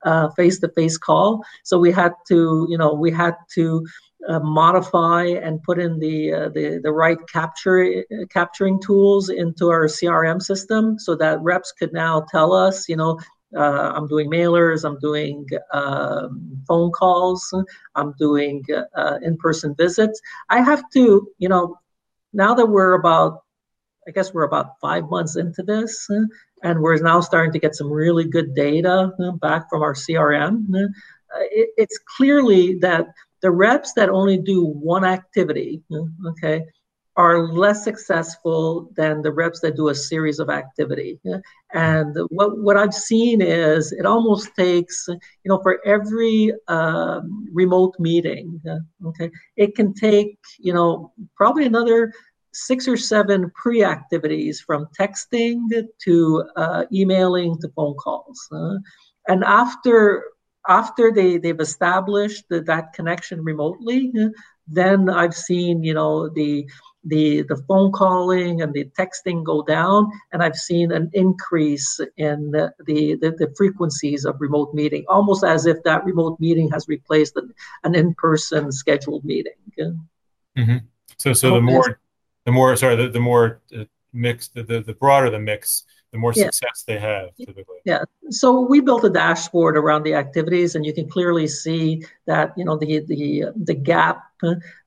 uh, 0.04 0.28
face-to-face 0.30 0.98
call. 0.98 1.42
So 1.64 1.80
we 1.80 1.90
had 1.90 2.12
to, 2.28 2.66
you 2.70 2.78
know, 2.78 2.94
we 2.94 3.10
had 3.10 3.34
to 3.54 3.84
uh, 4.28 4.38
modify 4.38 5.24
and 5.24 5.60
put 5.64 5.80
in 5.80 5.98
the 5.98 6.32
uh, 6.32 6.48
the 6.50 6.78
the 6.80 6.92
right 6.92 7.18
capture 7.32 8.04
capturing 8.30 8.80
tools 8.80 9.30
into 9.30 9.68
our 9.68 9.88
CRM 9.88 10.40
system 10.40 10.96
so 10.96 11.16
that 11.16 11.40
reps 11.40 11.72
could 11.72 11.92
now 11.92 12.24
tell 12.30 12.52
us, 12.52 12.88
you 12.88 12.94
know, 12.96 13.18
uh, 13.56 13.92
I'm 13.94 14.06
doing 14.06 14.30
mailers, 14.30 14.84
I'm 14.84 14.98
doing 15.00 15.46
um, 15.72 16.62
phone 16.66 16.90
calls, 16.90 17.52
I'm 17.94 18.14
doing 18.18 18.64
uh, 18.96 19.18
in 19.22 19.36
person 19.36 19.74
visits. 19.76 20.20
I 20.48 20.60
have 20.60 20.82
to, 20.94 21.28
you 21.38 21.48
know, 21.48 21.78
now 22.32 22.54
that 22.54 22.66
we're 22.66 22.94
about, 22.94 23.42
I 24.06 24.12
guess 24.12 24.32
we're 24.32 24.44
about 24.44 24.80
five 24.80 25.08
months 25.10 25.36
into 25.36 25.62
this, 25.62 26.08
and 26.62 26.80
we're 26.80 26.96
now 26.98 27.20
starting 27.20 27.52
to 27.52 27.58
get 27.58 27.74
some 27.74 27.90
really 27.90 28.24
good 28.24 28.54
data 28.54 29.10
back 29.40 29.68
from 29.68 29.82
our 29.82 29.94
CRM. 29.94 30.66
It, 31.50 31.70
it's 31.76 31.98
clearly 32.16 32.76
that 32.76 33.06
the 33.42 33.50
reps 33.50 33.92
that 33.94 34.08
only 34.10 34.38
do 34.38 34.64
one 34.64 35.04
activity, 35.04 35.82
okay, 36.26 36.64
are 37.16 37.48
less 37.48 37.84
successful 37.84 38.90
than 38.96 39.20
the 39.20 39.32
reps 39.32 39.60
that 39.60 39.76
do 39.76 39.88
a 39.88 39.94
series 39.94 40.38
of 40.38 40.48
activity. 40.48 41.18
And 41.72 42.16
what, 42.28 42.58
what 42.58 42.76
I've 42.76 42.94
seen 42.94 43.42
is 43.42 43.92
it 43.92 44.06
almost 44.06 44.54
takes, 44.56 45.06
you 45.08 45.18
know, 45.48 45.60
for 45.62 45.84
every 45.84 46.52
um, 46.68 47.48
remote 47.52 47.94
meeting, 47.98 48.60
okay, 49.06 49.30
it 49.56 49.74
can 49.74 49.92
take, 49.92 50.38
you 50.58 50.72
know, 50.72 51.12
probably 51.36 51.66
another 51.66 52.12
six 52.52 52.88
or 52.88 52.96
seven 52.96 53.50
pre-activities 53.54 54.60
from 54.60 54.86
texting 54.98 55.58
to 56.04 56.44
uh, 56.56 56.84
emailing 56.92 57.56
to 57.60 57.68
phone 57.76 57.94
calls. 57.94 58.48
Uh, 58.52 58.76
and 59.28 59.44
after 59.44 60.24
after 60.68 61.10
they, 61.10 61.38
they've 61.38 61.60
established 61.60 62.44
that, 62.50 62.66
that 62.66 62.92
connection 62.92 63.42
remotely, 63.42 64.12
then 64.68 65.08
I've 65.08 65.34
seen, 65.34 65.82
you 65.82 65.94
know, 65.94 66.28
the 66.28 66.68
the 67.04 67.42
the 67.42 67.56
phone 67.68 67.92
calling 67.92 68.60
and 68.62 68.74
the 68.74 68.84
texting 68.98 69.42
go 69.44 69.62
down, 69.62 70.10
and 70.32 70.42
I've 70.42 70.56
seen 70.56 70.92
an 70.92 71.10
increase 71.12 72.00
in 72.16 72.50
the 72.50 72.72
the, 72.84 73.16
the, 73.16 73.52
frequencies 73.56 74.24
of 74.24 74.40
remote 74.40 74.74
meeting, 74.74 75.04
almost 75.08 75.44
as 75.44 75.66
if 75.66 75.82
that 75.84 76.04
remote 76.04 76.38
meeting 76.40 76.70
has 76.72 76.88
replaced 76.88 77.36
an, 77.36 77.52
an 77.84 77.94
in-person 77.94 78.70
scheduled 78.72 79.24
meeting. 79.24 79.54
Mm-hmm. 79.78 80.76
So 81.16 81.32
so 81.32 81.54
the 81.54 81.60
more 81.60 82.00
the 82.44 82.52
more 82.52 82.76
sorry 82.76 82.96
the, 82.96 83.08
the 83.08 83.20
more 83.20 83.60
uh, 83.76 83.84
mix 84.12 84.48
the, 84.48 84.62
the 84.62 84.80
the 84.80 84.94
broader 84.94 85.30
the 85.30 85.38
mix 85.38 85.84
the 86.12 86.18
more 86.18 86.32
yeah. 86.34 86.44
success 86.44 86.84
they 86.86 86.98
have 86.98 87.34
typically. 87.36 87.78
Yeah. 87.84 88.02
So 88.30 88.60
we 88.60 88.80
built 88.80 89.04
a 89.04 89.10
dashboard 89.10 89.76
around 89.76 90.02
the 90.02 90.14
activities, 90.14 90.74
and 90.74 90.84
you 90.84 90.92
can 90.92 91.08
clearly 91.08 91.46
see 91.46 92.04
that 92.26 92.52
you 92.56 92.64
know 92.64 92.76
the 92.76 93.00
the 93.06 93.52
the 93.56 93.74
gap 93.74 94.29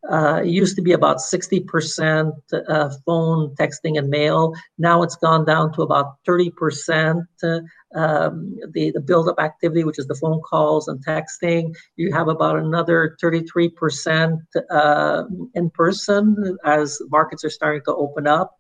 uh, 0.10 0.42
used 0.42 0.76
to 0.76 0.82
be 0.82 0.94
about 0.94 1.18
60% 1.18 2.32
uh, 2.68 2.90
phone, 3.06 3.56
texting, 3.56 3.98
and 3.98 4.10
mail. 4.10 4.54
Now 4.78 5.04
it's 5.04 5.16
gone 5.16 5.46
down 5.46 5.74
to 5.74 5.82
about 5.82 6.18
30%. 6.28 7.24
Uh, 7.44 7.60
um, 7.96 8.58
the, 8.72 8.92
the 8.92 9.00
build-up 9.00 9.40
activity, 9.40 9.84
which 9.84 10.00
is 10.00 10.08
the 10.08 10.16
phone 10.16 10.42
calls 10.42 10.88
and 10.88 11.04
texting, 11.06 11.76
you 11.96 12.12
have 12.12 12.28
about 12.28 12.58
another 12.58 13.16
33% 13.22 14.40
uh, 14.72 15.24
in 15.54 15.70
person 15.70 16.58
as 16.66 17.00
markets 17.10 17.46
are 17.46 17.50
starting 17.50 17.84
to 17.86 17.96
open 17.96 18.28
up. 18.28 18.60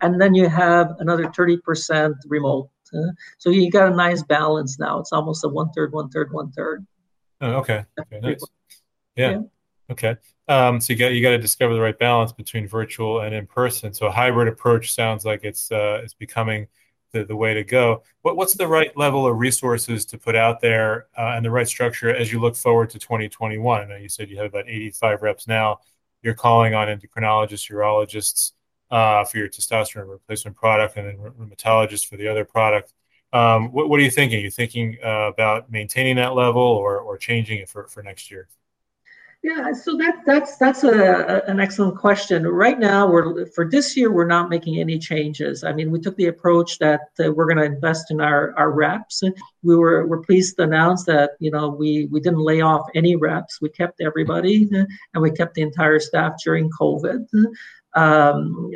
And 0.00 0.20
then 0.20 0.34
you 0.34 0.48
have 0.48 0.94
another 0.98 1.24
30% 1.24 2.14
remote. 2.28 2.68
Uh, 2.94 3.10
so 3.38 3.50
you 3.50 3.70
got 3.70 3.92
a 3.92 3.96
nice 3.96 4.22
balance 4.22 4.78
now. 4.78 5.00
It's 5.00 5.12
almost 5.12 5.44
a 5.44 5.48
one 5.48 5.70
third, 5.72 5.92
one 5.92 6.10
third, 6.10 6.32
one 6.32 6.52
third. 6.52 6.86
Oh, 7.40 7.52
okay. 7.54 7.84
Okay. 7.98 8.20
Nice. 8.20 8.44
Yeah. 9.16 9.30
yeah. 9.30 9.40
Okay. 9.90 10.16
Um, 10.48 10.80
so 10.80 10.92
you 10.92 10.98
got 10.98 11.08
you 11.08 11.22
got 11.22 11.30
to 11.30 11.38
discover 11.38 11.74
the 11.74 11.80
right 11.80 11.98
balance 11.98 12.32
between 12.32 12.66
virtual 12.66 13.20
and 13.20 13.34
in 13.34 13.46
person. 13.46 13.92
So 13.92 14.06
a 14.06 14.10
hybrid 14.10 14.48
approach 14.48 14.92
sounds 14.92 15.24
like 15.24 15.44
it's 15.44 15.70
uh, 15.70 16.00
it's 16.02 16.14
becoming 16.14 16.68
the, 17.12 17.24
the 17.24 17.36
way 17.36 17.54
to 17.54 17.64
go. 17.64 18.02
What, 18.22 18.36
what's 18.36 18.54
the 18.54 18.66
right 18.66 18.94
level 18.96 19.26
of 19.26 19.38
resources 19.38 20.04
to 20.06 20.18
put 20.18 20.36
out 20.36 20.60
there 20.60 21.06
uh, 21.16 21.32
and 21.34 21.44
the 21.44 21.50
right 21.50 21.68
structure 21.68 22.14
as 22.14 22.30
you 22.32 22.40
look 22.40 22.56
forward 22.56 22.90
to 22.90 22.98
2021? 22.98 23.80
I 23.80 23.84
know 23.84 23.96
you 23.96 24.08
said 24.08 24.28
you 24.28 24.36
have 24.38 24.46
about 24.46 24.68
85 24.68 25.22
reps 25.22 25.46
now. 25.46 25.78
You're 26.22 26.34
calling 26.34 26.74
on 26.74 26.88
endocrinologists, 26.88 27.70
urologists 27.70 28.52
uh, 28.90 29.24
for 29.24 29.38
your 29.38 29.48
testosterone 29.48 30.10
replacement 30.10 30.56
product, 30.56 30.96
and 30.96 31.08
then 31.08 31.16
rheumatologists 31.18 32.06
for 32.06 32.16
the 32.16 32.28
other 32.28 32.44
product. 32.44 32.92
Um, 33.32 33.72
what, 33.72 33.88
what, 33.88 33.98
are 33.98 34.02
you 34.02 34.10
thinking? 34.10 34.38
Are 34.38 34.42
you 34.42 34.50
thinking 34.50 34.96
uh, 35.04 35.28
about 35.28 35.70
maintaining 35.70 36.16
that 36.16 36.34
level 36.34 36.62
or, 36.62 36.98
or 36.98 37.18
changing 37.18 37.58
it 37.58 37.68
for, 37.68 37.86
for 37.88 38.02
next 38.02 38.30
year? 38.30 38.48
Yeah, 39.44 39.74
so 39.74 39.94
that 39.98 40.22
that's 40.24 40.56
that's 40.56 40.84
a, 40.84 41.42
an 41.46 41.60
excellent 41.60 41.98
question. 41.98 42.46
Right 42.48 42.78
now, 42.78 43.06
we're 43.06 43.44
for 43.48 43.68
this 43.68 43.94
year, 43.94 44.10
we're 44.10 44.26
not 44.26 44.48
making 44.48 44.80
any 44.80 44.98
changes. 44.98 45.64
I 45.64 45.74
mean, 45.74 45.90
we 45.90 46.00
took 46.00 46.16
the 46.16 46.28
approach 46.28 46.78
that 46.78 47.02
uh, 47.22 47.30
we're 47.30 47.44
going 47.44 47.58
to 47.58 47.64
invest 47.64 48.10
in 48.10 48.22
our, 48.22 48.54
our 48.56 48.70
reps. 48.70 49.22
We 49.62 49.76
were 49.76 50.06
we're 50.06 50.22
pleased 50.22 50.56
to 50.56 50.62
announce 50.62 51.04
that 51.04 51.32
you 51.40 51.50
know 51.50 51.68
we 51.68 52.08
we 52.10 52.20
didn't 52.20 52.38
lay 52.38 52.62
off 52.62 52.86
any 52.94 53.16
reps. 53.16 53.60
We 53.60 53.68
kept 53.68 54.00
everybody, 54.00 54.66
and 54.72 55.22
we 55.22 55.30
kept 55.30 55.56
the 55.56 55.62
entire 55.62 56.00
staff 56.00 56.36
during 56.42 56.70
COVID. 56.70 57.26
Um, 57.92 58.70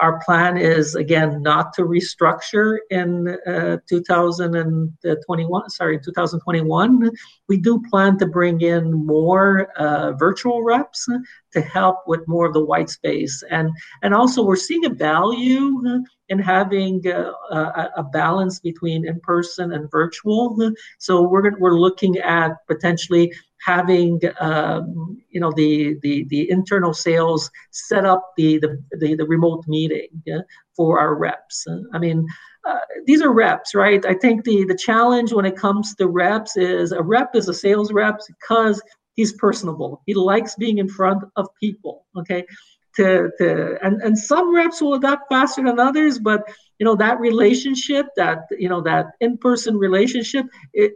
our 0.00 0.20
plan 0.24 0.56
is 0.56 0.94
again 0.94 1.42
not 1.42 1.72
to 1.72 1.82
restructure 1.82 2.78
in 2.90 3.36
uh, 3.46 3.76
2021 3.88 5.70
sorry 5.70 5.98
2021 5.98 7.10
we 7.48 7.56
do 7.56 7.82
plan 7.90 8.18
to 8.18 8.26
bring 8.26 8.60
in 8.60 8.92
more 8.92 9.68
uh, 9.78 10.12
virtual 10.12 10.62
reps 10.62 11.08
to 11.56 11.62
help 11.62 11.98
with 12.06 12.26
more 12.28 12.46
of 12.46 12.52
the 12.52 12.64
white 12.64 12.90
space. 12.90 13.42
And 13.50 13.70
and 14.02 14.14
also 14.14 14.44
we're 14.44 14.56
seeing 14.56 14.84
a 14.84 14.90
value 14.90 15.82
in 16.28 16.38
having 16.38 17.06
uh, 17.06 17.32
a, 17.50 17.90
a, 17.98 18.02
balance 18.02 18.58
between 18.58 19.06
in 19.06 19.20
person 19.20 19.72
and 19.72 19.90
virtual. 19.90 20.72
So 20.98 21.22
we're 21.22 21.58
we're 21.58 21.78
looking 21.78 22.18
at 22.18 22.52
potentially 22.66 23.32
having 23.66 24.20
um, 24.40 25.20
you 25.34 25.40
know 25.40 25.52
the, 25.56 25.96
the 26.02 26.24
the 26.32 26.48
internal 26.50 26.94
sales 26.94 27.50
set 27.72 28.04
up 28.04 28.22
the 28.36 28.58
the, 28.58 28.70
the, 29.00 29.16
the 29.16 29.26
remote 29.26 29.64
meeting 29.66 30.08
yeah, 30.24 30.42
for 30.76 31.00
our 31.00 31.14
reps. 31.16 31.66
I 31.92 31.98
mean, 31.98 32.26
uh, 32.68 32.84
these 33.06 33.22
are 33.22 33.32
reps, 33.32 33.74
right? 33.74 34.04
I 34.06 34.14
think 34.14 34.44
the 34.44 34.64
the 34.64 34.78
challenge 34.88 35.32
when 35.32 35.46
it 35.50 35.56
comes 35.56 35.94
to 35.96 36.06
reps 36.08 36.56
is 36.56 36.92
a 36.92 37.02
rep 37.02 37.30
is 37.34 37.48
a 37.48 37.54
sales 37.54 37.92
rep 37.92 38.20
because 38.28 38.80
he's 39.16 39.32
personable. 39.32 40.02
He 40.06 40.14
likes 40.14 40.54
being 40.54 40.78
in 40.78 40.88
front 40.88 41.24
of 41.34 41.48
people. 41.60 42.06
Okay. 42.20 42.44
To, 42.96 43.30
to 43.38 43.76
and, 43.84 44.00
and 44.00 44.18
some 44.18 44.54
reps 44.54 44.80
will 44.80 44.94
adapt 44.94 45.24
faster 45.30 45.62
than 45.62 45.78
others, 45.78 46.18
but 46.18 46.40
you 46.78 46.86
know 46.86 46.96
that 46.96 47.20
relationship, 47.20 48.06
that 48.16 48.38
you 48.58 48.70
know 48.70 48.80
that 48.90 49.04
in-person 49.20 49.76
relationship, 49.76 50.46
it, 50.72 50.94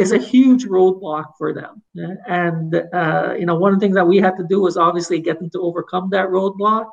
is 0.00 0.12
a 0.12 0.18
huge 0.18 0.64
roadblock 0.64 1.36
for 1.36 1.52
them. 1.52 1.82
And 2.26 2.74
uh, 2.92 3.34
you 3.38 3.46
know, 3.46 3.56
one 3.56 3.72
of 3.72 3.78
the 3.78 3.84
things 3.84 3.96
that 3.96 4.06
we 4.06 4.16
have 4.18 4.36
to 4.38 4.46
do 4.48 4.66
is 4.66 4.76
obviously 4.76 5.20
get 5.20 5.38
them 5.38 5.50
to 5.50 5.60
overcome 5.60 6.08
that 6.10 6.28
roadblock. 6.28 6.86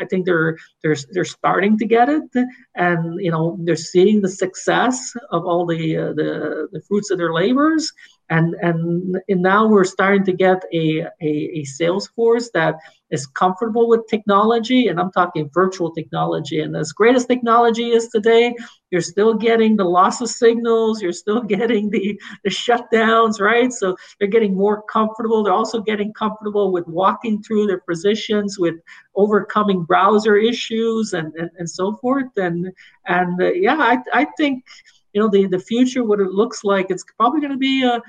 I 0.00 0.04
think 0.04 0.26
they're 0.26 0.56
they're 0.82 0.96
they're 1.10 1.24
starting 1.24 1.76
to 1.78 1.86
get 1.86 2.08
it, 2.08 2.30
and 2.76 3.20
you 3.20 3.30
know, 3.30 3.58
they're 3.60 3.76
seeing 3.76 4.20
the 4.20 4.28
success 4.28 5.14
of 5.30 5.44
all 5.44 5.66
the 5.66 5.96
uh, 5.96 6.12
the 6.12 6.68
the 6.72 6.80
fruits 6.82 7.10
of 7.10 7.18
their 7.18 7.34
labors. 7.34 7.92
And, 8.30 8.54
and 8.62 9.20
and 9.28 9.42
now 9.42 9.66
we're 9.66 9.84
starting 9.84 10.24
to 10.24 10.32
get 10.32 10.62
a, 10.72 11.02
a, 11.20 11.32
a 11.60 11.64
sales 11.64 12.06
force 12.16 12.48
that 12.54 12.76
is 13.12 13.26
comfortable 13.26 13.88
with 13.88 14.06
technology, 14.08 14.88
and 14.88 14.98
I'm 14.98 15.12
talking 15.12 15.50
virtual 15.52 15.92
technology. 15.92 16.60
And 16.60 16.74
as 16.74 16.92
great 16.92 17.14
as 17.14 17.26
technology 17.26 17.90
is 17.90 18.08
today, 18.08 18.54
you're 18.90 19.02
still 19.02 19.34
getting 19.34 19.76
the 19.76 19.84
loss 19.84 20.22
of 20.22 20.30
signals, 20.30 21.02
you're 21.02 21.12
still 21.12 21.42
getting 21.54 21.90
the, 21.90 22.18
the 22.42 22.50
shutdowns, 22.50 23.38
right? 23.38 23.70
So 23.70 23.96
they're 24.18 24.28
getting 24.28 24.56
more 24.56 24.82
comfortable. 24.84 25.42
They're 25.44 25.52
also 25.52 25.82
getting 25.82 26.12
comfortable 26.14 26.72
with 26.72 26.88
walking 26.88 27.42
through 27.42 27.66
their 27.66 27.80
positions, 27.80 28.58
with 28.58 28.76
overcoming 29.14 29.84
browser 29.84 30.36
issues, 30.36 31.12
and, 31.12 31.32
and, 31.34 31.50
and 31.58 31.68
so 31.68 31.96
forth. 31.96 32.36
And 32.36 32.72
and 33.06 33.40
uh, 33.40 33.52
yeah, 33.52 33.76
I, 33.78 33.98
I 34.14 34.26
think 34.38 34.64
you 35.12 35.20
know 35.20 35.28
the 35.28 35.46
the 35.46 35.58
future, 35.58 36.02
what 36.02 36.20
it 36.20 36.32
looks 36.32 36.64
like, 36.64 36.86
it's 36.88 37.04
probably 37.18 37.40
going 37.40 37.52
to 37.52 37.58
be 37.58 37.84
a 37.84 38.00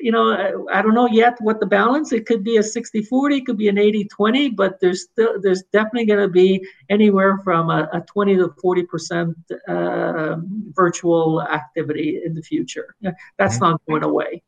you 0.00 0.10
know, 0.10 0.66
I 0.72 0.82
don't 0.82 0.94
know 0.94 1.06
yet 1.06 1.36
what 1.40 1.60
the 1.60 1.66
balance. 1.66 2.12
It 2.12 2.26
could 2.26 2.42
be 2.42 2.56
a 2.56 2.60
60-40, 2.60 3.38
it 3.38 3.46
could 3.46 3.58
be 3.58 3.68
an 3.68 3.76
80-20, 3.76 4.56
but 4.56 4.80
there's 4.80 5.04
still 5.04 5.40
there's 5.40 5.62
definitely 5.72 6.06
going 6.06 6.20
to 6.20 6.28
be 6.28 6.66
anywhere 6.90 7.38
from 7.38 7.70
a, 7.70 7.88
a 7.92 8.00
20 8.00 8.36
to 8.36 8.54
40 8.60 8.82
percent 8.84 9.36
uh, 9.68 10.36
virtual 10.72 11.42
activity 11.42 12.20
in 12.24 12.34
the 12.34 12.42
future. 12.42 12.96
That's 13.38 13.56
mm-hmm. 13.56 13.64
not 13.64 13.82
going 13.88 14.04
away. 14.04 14.42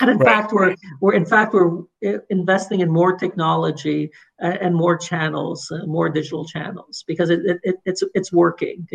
And 0.00 0.10
in 0.10 0.18
right. 0.18 0.26
fact, 0.26 0.52
we're 0.52 0.74
we're 1.00 1.14
in 1.14 1.24
fact 1.24 1.54
we're 1.54 1.82
investing 2.28 2.80
in 2.80 2.90
more 2.90 3.16
technology 3.16 4.10
and 4.40 4.74
more 4.74 4.98
channels, 4.98 5.70
uh, 5.70 5.86
more 5.86 6.08
digital 6.08 6.44
channels, 6.44 7.04
because 7.06 7.30
it, 7.30 7.40
it, 7.62 7.76
it's 7.84 8.02
it's 8.14 8.32
working. 8.32 8.88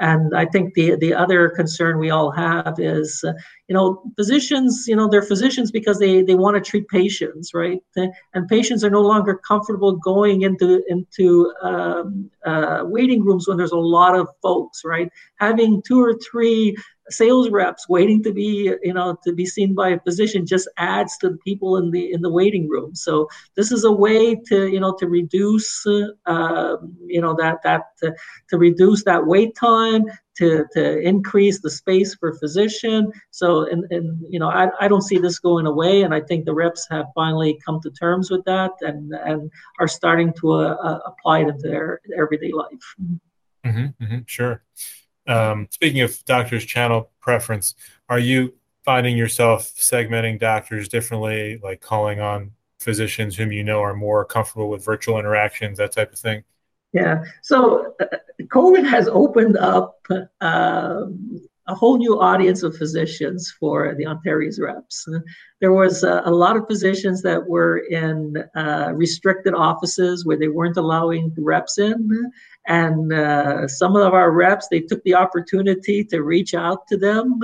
And 0.00 0.34
I 0.34 0.46
think 0.46 0.74
the 0.74 0.96
the 0.96 1.12
other 1.12 1.50
concern 1.50 1.98
we 1.98 2.10
all 2.10 2.30
have 2.30 2.74
is, 2.78 3.22
uh, 3.22 3.32
you 3.68 3.74
know, 3.74 4.02
physicians, 4.16 4.86
you 4.88 4.96
know, 4.96 5.08
they're 5.08 5.22
physicians 5.22 5.70
because 5.70 5.98
they 5.98 6.22
they 6.22 6.34
want 6.34 6.56
to 6.56 6.70
treat 6.70 6.88
patients, 6.88 7.52
right? 7.52 7.80
And 7.96 8.48
patients 8.48 8.82
are 8.82 8.90
no 8.90 9.02
longer 9.02 9.36
comfortable 9.36 9.96
going 9.96 10.42
into 10.42 10.82
into 10.88 11.52
um, 11.62 12.30
uh, 12.46 12.82
waiting 12.84 13.22
rooms 13.22 13.46
when 13.46 13.58
there's 13.58 13.72
a 13.72 13.76
lot 13.76 14.18
of 14.18 14.28
folks, 14.42 14.82
right? 14.84 15.10
Having 15.36 15.82
two 15.86 16.02
or 16.02 16.14
three 16.18 16.74
sales 17.10 17.50
reps 17.50 17.88
waiting 17.88 18.22
to 18.22 18.32
be 18.32 18.74
you 18.82 18.94
know 18.94 19.16
to 19.24 19.32
be 19.32 19.46
seen 19.46 19.74
by 19.74 19.90
a 19.90 20.00
physician 20.00 20.46
just 20.46 20.68
adds 20.78 21.16
to 21.18 21.30
the 21.30 21.38
people 21.38 21.76
in 21.76 21.90
the 21.90 22.12
in 22.12 22.22
the 22.22 22.30
waiting 22.30 22.68
room. 22.68 22.94
So 22.94 23.28
this 23.56 23.72
is 23.72 23.84
a 23.84 23.92
way 23.92 24.34
to 24.34 24.68
you 24.68 24.80
know 24.80 24.94
to 24.98 25.08
reduce 25.08 25.86
uh, 26.26 26.76
you 27.06 27.20
know 27.20 27.34
that 27.34 27.58
that 27.64 27.82
to, 27.98 28.14
to 28.50 28.58
reduce 28.58 29.04
that 29.04 29.26
wait 29.26 29.54
time 29.56 30.04
to, 30.36 30.64
to 30.72 31.00
increase 31.00 31.60
the 31.60 31.70
space 31.70 32.14
for 32.14 32.32
physician. 32.32 33.12
So 33.30 33.68
and, 33.70 33.84
and 33.90 34.24
you 34.28 34.38
know 34.38 34.48
I, 34.48 34.68
I 34.80 34.88
don't 34.88 35.02
see 35.02 35.18
this 35.18 35.38
going 35.38 35.66
away 35.66 36.02
and 36.02 36.14
i 36.14 36.20
think 36.20 36.44
the 36.44 36.54
reps 36.54 36.86
have 36.90 37.06
finally 37.14 37.58
come 37.64 37.80
to 37.82 37.90
terms 37.90 38.30
with 38.30 38.44
that 38.44 38.72
and 38.80 39.12
and 39.12 39.50
are 39.78 39.88
starting 39.88 40.32
to 40.40 40.52
uh, 40.52 41.00
apply 41.06 41.40
it 41.40 41.48
into 41.48 41.68
their 41.68 42.00
everyday 42.16 42.52
life. 42.52 42.86
Mm-hmm, 43.64 44.04
mm-hmm, 44.04 44.18
sure 44.26 44.62
um, 45.30 45.68
speaking 45.70 46.00
of 46.00 46.22
doctors' 46.24 46.64
channel 46.64 47.10
preference, 47.20 47.74
are 48.08 48.18
you 48.18 48.54
finding 48.84 49.16
yourself 49.16 49.72
segmenting 49.76 50.40
doctors 50.40 50.88
differently, 50.88 51.60
like 51.62 51.80
calling 51.80 52.20
on 52.20 52.52
physicians 52.80 53.36
whom 53.36 53.52
you 53.52 53.62
know 53.62 53.80
are 53.80 53.94
more 53.94 54.24
comfortable 54.24 54.68
with 54.68 54.84
virtual 54.84 55.18
interactions, 55.18 55.78
that 55.78 55.92
type 55.92 56.12
of 56.12 56.18
thing? 56.18 56.42
Yeah. 56.92 57.24
So 57.42 57.94
uh, 58.00 58.06
COVID 58.42 58.88
has 58.88 59.06
opened 59.06 59.56
up 59.56 60.04
uh, 60.40 61.04
a 61.66 61.74
whole 61.74 61.98
new 61.98 62.20
audience 62.20 62.62
of 62.62 62.76
physicians 62.76 63.52
for 63.58 63.94
the 63.94 64.06
Antares' 64.06 64.58
reps. 64.58 65.06
There 65.60 65.72
was 65.72 66.02
a, 66.02 66.22
a 66.24 66.30
lot 66.30 66.56
of 66.56 66.66
physicians 66.66 67.22
that 67.22 67.46
were 67.46 67.78
in 67.78 68.36
uh, 68.56 68.92
restricted 68.94 69.54
offices 69.54 70.24
where 70.24 70.36
they 70.38 70.48
weren't 70.48 70.76
allowing 70.76 71.32
reps 71.38 71.78
in, 71.78 72.32
and 72.66 73.12
uh, 73.12 73.68
some 73.68 73.94
of 73.96 74.14
our 74.14 74.32
reps 74.32 74.68
they 74.68 74.80
took 74.80 75.02
the 75.04 75.14
opportunity 75.14 76.04
to 76.04 76.22
reach 76.22 76.54
out 76.54 76.86
to 76.88 76.96
them, 76.96 77.38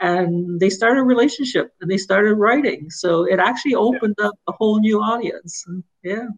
and 0.00 0.58
they 0.58 0.70
started 0.70 1.00
a 1.00 1.04
relationship 1.04 1.72
and 1.80 1.90
they 1.90 1.98
started 1.98 2.34
writing. 2.34 2.90
So 2.90 3.24
it 3.24 3.38
actually 3.38 3.74
opened 3.74 4.18
up 4.20 4.34
a 4.48 4.52
whole 4.52 4.80
new 4.80 5.00
audience. 5.00 5.64
Yeah. 6.02 6.28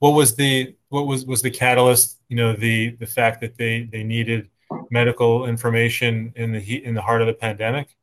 What 0.00 0.10
was 0.10 0.34
the 0.34 0.74
what 0.88 1.06
was 1.06 1.24
was 1.24 1.42
the 1.42 1.50
catalyst? 1.50 2.18
You 2.28 2.36
know, 2.36 2.52
the 2.52 2.90
the 2.96 3.06
fact 3.06 3.40
that 3.40 3.56
they 3.56 3.88
they 3.90 4.02
needed 4.02 4.50
medical 4.90 5.46
information 5.46 6.32
in 6.36 6.52
the 6.52 6.60
heat 6.60 6.84
in 6.84 6.94
the 6.94 7.02
heart 7.02 7.20
of 7.20 7.26
the 7.26 7.34
pandemic? 7.34 7.96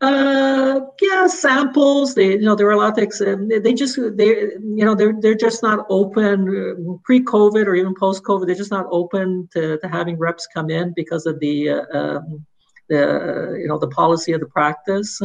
Uh, 0.00 0.80
yeah, 1.00 1.26
samples. 1.26 2.14
They, 2.14 2.32
you 2.32 2.42
know, 2.42 2.54
there 2.54 2.66
were 2.66 2.72
a 2.72 2.76
lot 2.76 2.98
of 2.98 3.62
they 3.62 3.72
just 3.72 3.96
they, 4.16 4.26
you 4.26 4.84
know, 4.84 4.94
they're 4.94 5.14
they're 5.18 5.34
just 5.34 5.62
not 5.62 5.86
open 5.88 6.48
uh, 6.48 6.96
pre-COVID 7.04 7.66
or 7.66 7.74
even 7.74 7.94
post-COVID. 7.94 8.46
They're 8.46 8.54
just 8.54 8.70
not 8.70 8.86
open 8.90 9.48
to, 9.54 9.78
to 9.78 9.88
having 9.88 10.18
reps 10.18 10.46
come 10.52 10.68
in 10.68 10.92
because 10.94 11.24
of 11.24 11.40
the 11.40 11.70
uh, 11.70 11.98
um, 11.98 12.44
the 12.88 13.56
you 13.58 13.68
know 13.68 13.78
the 13.78 13.88
policy 13.88 14.32
of 14.32 14.40
the 14.40 14.46
practice. 14.46 15.20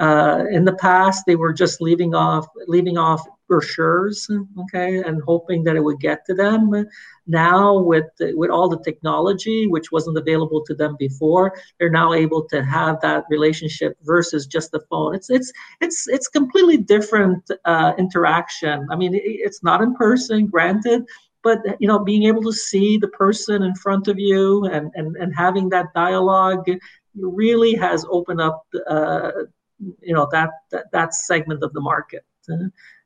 Uh, 0.00 0.44
in 0.50 0.64
the 0.64 0.74
past, 0.74 1.24
they 1.26 1.36
were 1.36 1.52
just 1.52 1.82
leaving 1.82 2.14
off 2.14 2.46
leaving 2.66 2.96
off 2.96 3.26
brochures, 3.48 4.28
okay, 4.60 5.02
and 5.02 5.22
hoping 5.26 5.64
that 5.64 5.76
it 5.76 5.84
would 5.84 6.00
get 6.00 6.24
to 6.26 6.34
them. 6.34 6.70
Now, 7.26 7.78
with 7.78 8.10
with 8.20 8.50
all 8.50 8.68
the 8.68 8.82
technology, 8.82 9.66
which 9.66 9.90
wasn't 9.92 10.18
available 10.18 10.64
to 10.64 10.74
them 10.74 10.96
before, 10.98 11.52
they're 11.78 11.90
now 11.90 12.12
able 12.12 12.44
to 12.48 12.64
have 12.64 13.00
that 13.00 13.24
relationship 13.30 13.96
versus 14.02 14.46
just 14.46 14.70
the 14.70 14.80
phone. 14.90 15.14
It's 15.14 15.30
it's 15.30 15.52
it's 15.80 16.08
it's 16.08 16.28
completely 16.28 16.76
different 16.76 17.50
uh, 17.64 17.92
interaction. 17.98 18.86
I 18.90 18.96
mean, 18.96 19.12
it's 19.14 19.62
not 19.62 19.82
in 19.82 19.94
person, 19.94 20.46
granted, 20.46 21.04
but 21.42 21.58
you 21.80 21.88
know, 21.88 21.98
being 21.98 22.24
able 22.24 22.42
to 22.42 22.52
see 22.52 22.98
the 22.98 23.08
person 23.08 23.62
in 23.62 23.74
front 23.74 24.08
of 24.08 24.18
you 24.18 24.64
and 24.66 24.90
and 24.94 25.16
and 25.16 25.34
having 25.34 25.68
that 25.70 25.86
dialogue 25.94 26.66
really 27.14 27.74
has 27.74 28.04
opened 28.10 28.40
up. 28.40 28.66
Uh, 28.88 29.30
you 30.00 30.14
know 30.14 30.26
that, 30.32 30.50
that 30.70 30.90
that 30.92 31.14
segment 31.14 31.62
of 31.62 31.72
the 31.74 31.80
market. 31.80 32.24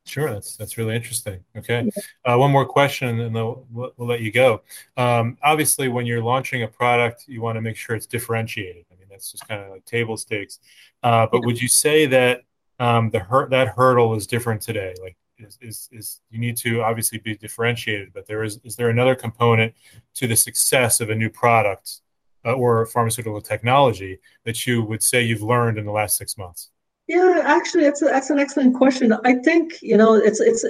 Sure, 0.07 0.33
that's 0.33 0.57
that's 0.57 0.79
really 0.79 0.97
interesting. 0.97 1.45
Okay, 1.57 1.89
uh, 2.25 2.37
one 2.37 2.51
more 2.51 2.65
question, 2.65 3.21
and 3.21 3.37
then 3.37 3.45
we'll, 3.45 3.67
we'll, 3.71 4.09
let 4.09 4.21
you 4.21 4.33
go. 4.33 4.63
Um, 4.97 5.37
obviously, 5.43 5.89
when 5.89 6.07
you're 6.07 6.23
launching 6.23 6.63
a 6.63 6.69
product, 6.69 7.25
you 7.29 7.43
want 7.43 7.57
to 7.57 7.61
make 7.61 7.77
sure 7.77 7.95
it's 7.95 8.07
differentiated. 8.07 8.87
I 8.91 8.99
mean, 8.99 9.09
that's 9.11 9.31
just 9.31 9.47
kind 9.47 9.63
of 9.63 9.71
like 9.71 9.85
table 9.85 10.17
stakes. 10.17 10.59
Uh, 11.03 11.27
but 11.31 11.45
would 11.45 11.61
you 11.61 11.69
say 11.69 12.07
that 12.07 12.43
um, 12.79 13.11
the 13.11 13.21
hurt 13.21 13.51
that 13.51 13.69
hurdle 13.69 14.15
is 14.15 14.27
different 14.27 14.63
today? 14.63 14.95
Like, 15.03 15.17
is, 15.39 15.59
is 15.61 15.89
is 15.93 16.21
you 16.31 16.39
need 16.39 16.57
to 16.59 16.83
obviously 16.83 17.19
be 17.19 17.37
differentiated, 17.37 18.13
but 18.15 18.27
there 18.27 18.43
is 18.43 18.59
is 18.65 18.77
there 18.77 18.89
another 18.89 19.15
component 19.15 19.75
to 20.15 20.27
the 20.27 20.37
success 20.37 21.01
of 21.01 21.11
a 21.11 21.15
new 21.15 21.29
product 21.29 22.01
uh, 22.45 22.55
or 22.55 22.87
pharmaceutical 22.87 23.41
technology 23.41 24.19
that 24.45 24.67
you 24.67 24.83
would 24.83 25.03
say 25.03 25.23
you've 25.23 25.43
learned 25.43 25.79
in 25.79 25.85
the 25.85 25.93
last 25.93 26.17
six 26.17 26.39
months? 26.39 26.71
Yeah, 27.11 27.43
actually, 27.45 27.83
that's 27.83 28.03
a, 28.03 28.05
that's 28.05 28.31
an 28.31 28.39
excellent 28.39 28.77
question. 28.77 29.13
I 29.25 29.35
think 29.47 29.83
you 29.83 29.97
know 29.97 30.15
it's 30.15 30.39
it's 30.39 30.65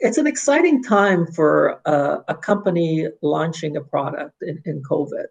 it's 0.00 0.16
an 0.16 0.26
exciting 0.26 0.82
time 0.82 1.26
for 1.26 1.82
uh, 1.84 2.20
a 2.28 2.34
company 2.34 3.08
launching 3.20 3.76
a 3.76 3.82
product 3.82 4.36
in, 4.40 4.58
in 4.64 4.82
COVID, 4.82 5.26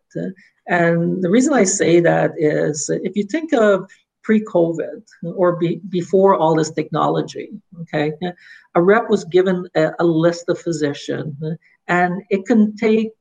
and 0.68 1.24
the 1.24 1.32
reason 1.32 1.54
I 1.54 1.64
say 1.64 2.00
that 2.02 2.34
is 2.38 2.92
if 2.92 3.16
you 3.16 3.24
think 3.24 3.54
of 3.54 3.90
pre-COVID 4.22 5.02
or 5.36 5.56
be, 5.56 5.82
before 5.90 6.36
all 6.36 6.54
this 6.56 6.70
technology, 6.70 7.50
okay, 7.82 8.14
a 8.76 8.82
rep 8.84 9.10
was 9.10 9.24
given 9.26 9.68
a, 9.74 9.94
a 9.98 10.06
list 10.06 10.48
of 10.48 10.60
physicians, 10.60 11.34
and 11.88 12.22
it 12.30 12.46
can 12.46 12.76
take 12.76 13.18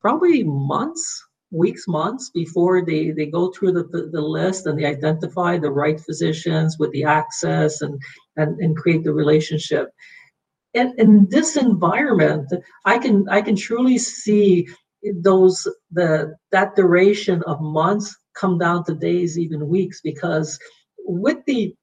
probably 0.00 0.44
months 0.44 1.26
weeks, 1.50 1.88
months 1.88 2.30
before 2.30 2.84
they, 2.84 3.10
they 3.10 3.26
go 3.26 3.50
through 3.50 3.72
the, 3.72 3.84
the, 3.84 4.08
the, 4.12 4.20
list 4.20 4.66
and 4.66 4.78
they 4.78 4.84
identify 4.84 5.58
the 5.58 5.70
right 5.70 6.00
physicians 6.00 6.78
with 6.78 6.90
the 6.92 7.04
access 7.04 7.80
and, 7.80 8.00
and, 8.36 8.58
and 8.60 8.76
create 8.76 9.04
the 9.04 9.12
relationship. 9.12 9.90
And 10.74 10.98
in 10.98 11.26
this 11.28 11.56
environment, 11.56 12.52
I 12.84 12.98
can 12.98 13.28
I 13.28 13.42
can 13.42 13.56
truly 13.56 13.98
see 13.98 14.68
those 15.02 15.66
the 15.90 16.36
that 16.52 16.76
duration 16.76 17.42
of 17.44 17.60
months 17.60 18.16
come 18.34 18.56
down 18.56 18.84
to 18.84 18.94
days, 18.94 19.36
even 19.36 19.68
weeks, 19.68 20.00
because 20.00 20.56
with 20.98 21.38
the 21.46 21.74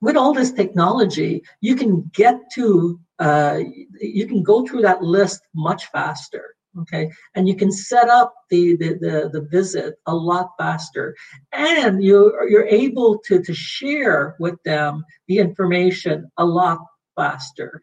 with 0.00 0.16
all 0.16 0.34
this 0.34 0.50
technology, 0.50 1.42
you 1.60 1.76
can 1.76 2.10
get 2.12 2.40
to 2.56 2.98
uh, 3.20 3.60
you 4.00 4.26
can 4.26 4.42
go 4.42 4.66
through 4.66 4.82
that 4.82 5.02
list 5.02 5.42
much 5.54 5.86
faster 5.86 6.56
okay? 6.80 7.10
And 7.34 7.48
you 7.48 7.56
can 7.56 7.70
set 7.70 8.08
up 8.08 8.34
the 8.50 8.76
the 8.76 8.98
the, 9.00 9.30
the 9.32 9.46
visit 9.50 9.96
a 10.06 10.14
lot 10.14 10.50
faster. 10.58 11.14
And 11.52 12.02
you 12.02 12.32
you're 12.48 12.66
able 12.66 13.18
to 13.26 13.42
to 13.42 13.54
share 13.54 14.36
with 14.38 14.62
them 14.64 15.04
the 15.28 15.38
information 15.38 16.30
a 16.38 16.44
lot 16.44 16.78
faster 17.16 17.82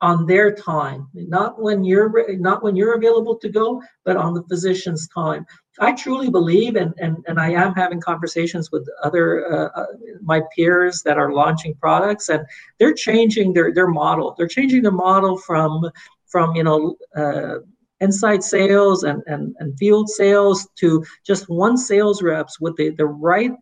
on 0.00 0.26
their 0.26 0.54
time. 0.54 1.08
Not 1.14 1.60
when 1.60 1.84
you're 1.84 2.36
not 2.38 2.62
when 2.62 2.76
you're 2.76 2.96
available 2.96 3.36
to 3.36 3.48
go 3.48 3.82
but 4.04 4.16
on 4.16 4.34
the 4.34 4.42
physician's 4.44 5.08
time. 5.08 5.46
I 5.80 5.92
truly 5.92 6.30
believe 6.30 6.76
and 6.76 6.94
and, 6.98 7.24
and 7.26 7.38
i 7.38 7.50
am 7.50 7.74
having 7.74 8.00
conversations 8.00 8.70
with 8.70 8.88
other 9.02 9.26
uh, 9.52 9.80
uh, 9.80 9.86
my 10.22 10.42
peers 10.54 11.02
that 11.02 11.18
are 11.18 11.32
launching 11.32 11.74
products 11.74 12.28
and 12.28 12.44
they're 12.78 12.94
changing 12.94 13.52
their 13.52 13.72
their 13.72 13.88
model. 13.88 14.34
They're 14.36 14.48
changing 14.48 14.82
the 14.82 14.90
model 14.90 15.38
from 15.38 15.90
from 16.26 16.54
you 16.54 16.64
know 16.64 16.96
uh, 17.16 17.58
inside 18.00 18.42
sales 18.42 19.04
and, 19.04 19.22
and, 19.26 19.54
and 19.58 19.76
field 19.78 20.08
sales 20.08 20.68
to 20.76 21.04
just 21.24 21.48
one 21.48 21.76
sales 21.76 22.22
reps 22.22 22.60
with 22.60 22.76
the, 22.76 22.90
the 22.90 23.06
right 23.06 23.52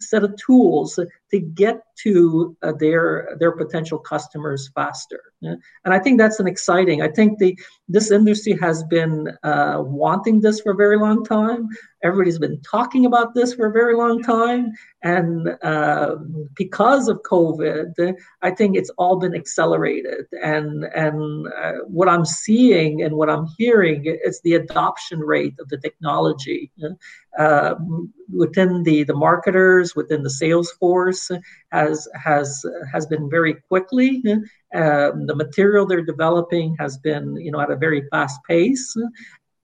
set 0.00 0.24
of 0.24 0.34
tools 0.36 0.98
to 1.32 1.40
get 1.40 1.80
to 2.02 2.56
uh, 2.62 2.72
their 2.78 3.36
their 3.38 3.52
potential 3.52 3.98
customers 3.98 4.70
faster. 4.74 5.20
Yeah? 5.40 5.54
and 5.84 5.92
i 5.92 5.98
think 5.98 6.18
that's 6.18 6.38
an 6.38 6.46
exciting 6.46 7.02
i 7.02 7.08
think 7.08 7.38
the 7.38 7.58
this 7.88 8.10
industry 8.10 8.56
has 8.60 8.82
been 8.84 9.28
uh, 9.42 9.78
wanting 9.84 10.40
this 10.40 10.60
for 10.60 10.72
a 10.72 10.76
very 10.76 10.96
long 10.96 11.24
time. 11.24 11.68
Everybody's 12.02 12.38
been 12.38 12.60
talking 12.62 13.04
about 13.04 13.34
this 13.34 13.52
for 13.52 13.66
a 13.66 13.72
very 13.72 13.94
long 13.94 14.22
time. 14.22 14.72
And 15.02 15.48
uh, 15.62 16.16
because 16.54 17.08
of 17.08 17.20
covid 17.30 18.14
i 18.42 18.50
think 18.50 18.76
it's 18.76 18.90
all 18.98 19.16
been 19.18 19.34
accelerated. 19.34 20.26
And 20.42 20.84
and 20.94 21.48
uh, 21.48 21.72
what 21.86 22.08
i'm 22.08 22.24
seeing 22.24 23.02
and 23.02 23.16
what 23.16 23.28
i'm 23.28 23.46
hearing 23.58 24.04
is 24.24 24.40
the 24.40 24.54
adoption 24.54 25.18
rate 25.20 25.54
of 25.60 25.68
the 25.68 25.78
technology 25.78 26.70
uh, 27.38 27.74
within 28.32 28.82
the 28.84 29.04
the 29.04 29.14
marketers 29.14 29.96
within 29.96 30.22
the 30.22 30.30
sales 30.30 30.70
force 30.72 31.21
has 31.70 32.08
has 32.14 32.64
has 32.92 33.06
been 33.06 33.28
very 33.30 33.54
quickly. 33.68 34.22
Um, 34.74 35.26
the 35.26 35.34
material 35.36 35.86
they're 35.86 36.02
developing 36.02 36.76
has 36.78 36.98
been 36.98 37.36
you 37.36 37.50
know 37.50 37.60
at 37.60 37.70
a 37.70 37.76
very 37.76 38.02
fast 38.10 38.40
pace. 38.48 38.96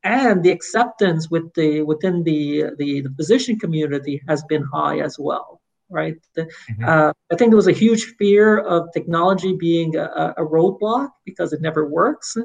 And 0.05 0.45
the 0.45 0.51
acceptance 0.51 1.29
with 1.29 1.53
the 1.55 1.83
within 1.83 2.23
the, 2.23 2.71
the, 2.79 3.01
the 3.03 3.11
physician 3.17 3.59
community 3.59 4.23
has 4.29 4.45
been 4.45 4.63
high 4.63 5.01
as 5.01 5.19
well 5.19 5.61
right? 5.91 6.17
Mm-hmm. 6.37 6.85
uh, 6.85 7.13
i 7.33 7.35
think 7.37 7.51
there 7.51 7.57
was 7.57 7.67
a 7.67 7.73
huge 7.73 8.05
fear 8.19 8.59
of 8.59 8.89
technology 8.93 9.57
being 9.57 9.97
a, 9.97 10.35
a, 10.37 10.45
roadblock 10.45 11.09
because 11.25 11.53
it 11.53 11.63
never 11.63 11.89
works 11.89 12.37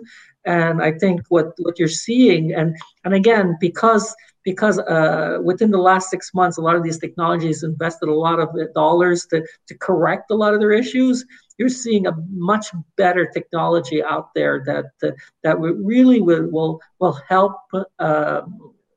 and 0.45 0.81
i 0.81 0.91
think 0.91 1.21
what 1.29 1.53
what 1.59 1.77
you're 1.79 1.87
seeing 1.87 2.53
and 2.53 2.75
and 3.03 3.13
again 3.13 3.57
because 3.59 4.15
because 4.43 4.77
uh, 4.77 5.37
within 5.41 5.71
the 5.71 5.77
last 5.77 6.09
six 6.09 6.33
months 6.33 6.57
a 6.57 6.61
lot 6.61 6.75
of 6.75 6.83
these 6.83 6.99
technologies 6.99 7.63
invested 7.63 8.09
a 8.09 8.13
lot 8.13 8.39
of 8.39 8.49
dollars 8.73 9.25
to, 9.25 9.41
to 9.67 9.77
correct 9.77 10.31
a 10.31 10.35
lot 10.35 10.53
of 10.53 10.59
their 10.59 10.71
issues 10.71 11.25
you're 11.57 11.69
seeing 11.69 12.07
a 12.07 12.13
much 12.29 12.67
better 12.97 13.25
technology 13.25 14.03
out 14.03 14.33
there 14.35 14.63
that 14.65 14.85
that, 15.01 15.15
that 15.43 15.59
really 15.59 16.19
will 16.21 16.49
will, 16.51 16.81
will 16.99 17.19
help 17.29 17.55
uh, 17.99 18.41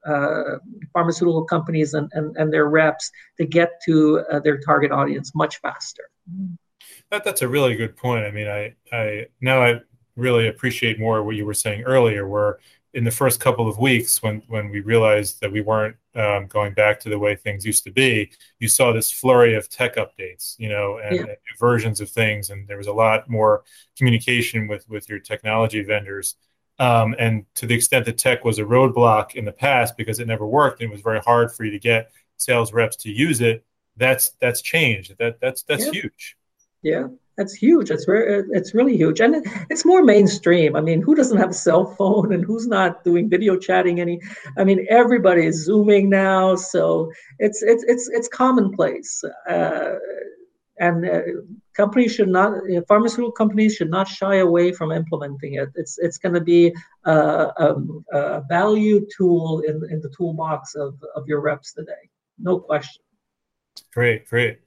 uh, 0.07 0.59
pharmaceutical 0.93 1.45
companies 1.45 1.95
and, 1.95 2.09
and, 2.13 2.37
and 2.37 2.53
their 2.53 2.69
reps 2.69 3.11
to 3.37 3.45
get 3.45 3.73
to 3.85 4.25
uh, 4.31 4.39
their 4.39 4.59
target 4.59 4.93
audience 4.93 5.35
much 5.35 5.61
faster. 5.61 6.05
That, 7.11 7.25
that's 7.25 7.43
a 7.43 7.49
really 7.49 7.75
good 7.75 7.97
point. 7.97 8.25
I 8.25 8.31
mean, 8.31 8.47
I, 8.47 8.75
I 8.93 9.27
now 9.41 9.63
I 9.63 9.81
really 10.17 10.49
appreciate 10.49 10.99
more 10.99 11.23
what 11.23 11.37
you 11.37 11.47
were 11.47 11.55
saying 11.55 11.83
earlier, 11.83 12.27
where 12.29 12.59
in 12.95 13.05
the 13.05 13.11
first 13.11 13.41
couple 13.41 13.69
of 13.69 13.79
weeks 13.79 14.23
when 14.23 14.43
when 14.49 14.71
we 14.71 14.81
realized 14.81 15.41
that 15.41 15.53
we 15.53 15.61
weren't 15.61 15.97
um, 16.15 16.47
going 16.47 16.73
back 16.73 16.99
to 17.01 17.11
the 17.11 17.19
way 17.19 17.37
things 17.37 17.67
used 17.67 17.85
to 17.85 17.91
be 17.91 18.31
you 18.59 18.69
saw 18.69 18.93
this 18.93 19.11
flurry 19.11 19.55
of 19.55 19.69
tech 19.69 19.97
updates 19.97 20.59
you 20.59 20.69
know 20.69 20.99
and, 20.99 21.17
yeah. 21.17 21.23
and 21.23 21.37
versions 21.59 22.01
of 22.01 22.09
things 22.09 22.49
and 22.51 22.67
there 22.67 22.79
was 22.79 22.87
a 22.87 22.93
lot 22.93 23.29
more 23.29 23.65
communication 23.99 24.67
with 24.67 24.89
with 24.89 25.09
your 25.11 25.19
technology 25.19 25.83
vendors 25.83 26.37
Um, 26.79 27.15
and 27.19 27.45
to 27.55 27.67
the 27.67 27.75
extent 27.75 28.05
that 28.07 28.19
tech 28.19 28.45
was 28.45 28.59
a 28.59 28.65
roadblock 28.65 29.35
in 29.35 29.45
the 29.45 29.53
past 29.53 29.97
because 29.97 30.21
it 30.21 30.27
never 30.27 30.47
worked 30.47 30.81
and 30.81 30.91
it 30.91 30.93
was 30.93 31.03
very 31.03 31.21
hard 31.21 31.53
for 31.53 31.65
you 31.65 31.71
to 31.73 31.79
get 31.79 32.11
sales 32.37 32.73
reps 32.73 32.97
to 32.97 33.11
use 33.11 33.41
it, 33.41 33.65
that's 33.97 34.31
that's 34.41 34.61
changed. 34.63 35.17
That 35.19 35.41
that's 35.41 35.63
that's 35.63 35.87
yeah. 35.87 35.93
huge. 35.93 36.37
Yeah, 36.83 37.09
that's 37.37 37.55
huge. 37.55 37.91
It's 37.91 38.05
very, 38.05 38.45
it's 38.51 38.75
really 38.75 38.97
huge, 38.97 39.21
and 39.21 39.45
it's 39.71 39.85
more 39.85 40.03
mainstream. 40.03 40.75
I 40.75 40.81
mean, 40.81 41.03
who 41.03 41.15
doesn't 41.15 41.37
have 41.39 41.51
a 41.51 41.55
cell 41.55 41.85
phone, 41.85 42.33
and 42.33 42.45
who's 42.45 42.67
not 42.67 43.05
doing 43.05 43.29
video 43.29 43.57
chatting? 43.57 44.01
Any, 44.01 44.21
I 44.57 44.65
mean, 44.65 44.87
everybody 44.89 45.47
is 45.47 45.65
zooming 45.65 46.09
now, 46.09 46.57
so 46.57 47.11
it's 47.39 47.63
it's 47.63 47.85
it's 47.87 48.09
it's 48.09 48.29
commonplace. 48.29 49.23
Uh, 49.49 49.95
and 50.79 51.09
uh, 51.09 51.23
companies 51.75 52.15
should 52.15 52.29
not, 52.29 52.53
uh, 52.53 52.83
pharmaceutical 52.87 53.33
companies 53.33 53.77
should 53.77 53.89
not 53.89 54.07
shy 54.07 54.37
away 54.37 54.73
from 54.73 54.93
implementing 54.93 55.55
it. 55.55 55.71
It's 55.75 55.99
it's 55.99 56.19
going 56.19 56.35
to 56.35 56.41
be 56.41 56.75
a, 57.05 57.13
a 58.13 58.43
value 58.49 59.07
tool 59.17 59.61
in 59.61 59.77
in 59.91 60.01
the 60.01 60.13
toolbox 60.17 60.75
of 60.75 60.95
of 61.15 61.27
your 61.27 61.41
reps 61.41 61.73
today, 61.73 62.11
no 62.39 62.59
question. 62.59 63.06
Great, 63.93 64.29
great. 64.29 64.61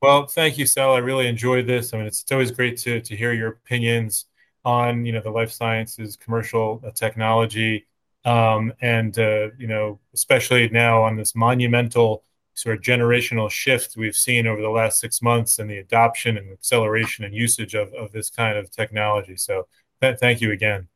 Well, 0.00 0.26
thank 0.26 0.58
you, 0.58 0.66
Sal. 0.66 0.94
I 0.94 0.98
really 0.98 1.26
enjoyed 1.26 1.66
this. 1.66 1.94
I 1.94 1.98
mean, 1.98 2.06
it's, 2.06 2.22
it's 2.22 2.32
always 2.32 2.50
great 2.50 2.76
to 2.78 3.00
to 3.00 3.16
hear 3.16 3.32
your 3.32 3.48
opinions 3.48 4.26
on 4.64 5.04
you 5.04 5.12
know 5.12 5.20
the 5.20 5.30
life 5.30 5.50
sciences 5.50 6.16
commercial 6.16 6.82
uh, 6.86 6.90
technology, 6.90 7.86
um, 8.24 8.72
and 8.80 9.18
uh, 9.18 9.48
you 9.58 9.66
know 9.66 9.98
especially 10.14 10.68
now 10.68 11.02
on 11.02 11.16
this 11.16 11.34
monumental 11.34 12.24
sort 12.54 12.76
of 12.76 12.82
generational 12.82 13.50
shift 13.50 13.96
we've 13.96 14.16
seen 14.16 14.46
over 14.46 14.60
the 14.60 14.68
last 14.68 15.00
six 15.00 15.22
months 15.22 15.58
and 15.58 15.70
the 15.70 15.78
adoption 15.78 16.36
and 16.36 16.52
acceleration 16.52 17.24
and 17.24 17.34
usage 17.34 17.74
of, 17.74 17.92
of 17.94 18.12
this 18.12 18.28
kind 18.28 18.58
of 18.58 18.70
technology. 18.70 19.36
So 19.36 19.66
th- 20.02 20.18
thank 20.18 20.40
you 20.40 20.52
again. 20.52 20.86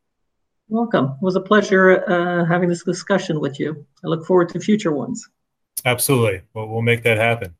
Welcome. 0.69 1.05
It 1.05 1.21
was 1.21 1.35
a 1.35 1.41
pleasure 1.41 2.03
uh, 2.07 2.45
having 2.45 2.69
this 2.69 2.83
discussion 2.83 3.39
with 3.39 3.59
you. 3.59 3.85
I 4.03 4.07
look 4.07 4.25
forward 4.25 4.49
to 4.49 4.59
future 4.59 4.91
ones. 4.91 5.27
Absolutely. 5.87 6.41
Well, 6.53 6.67
we'll 6.67 6.81
make 6.81 7.01
that 7.03 7.17
happen. 7.17 7.55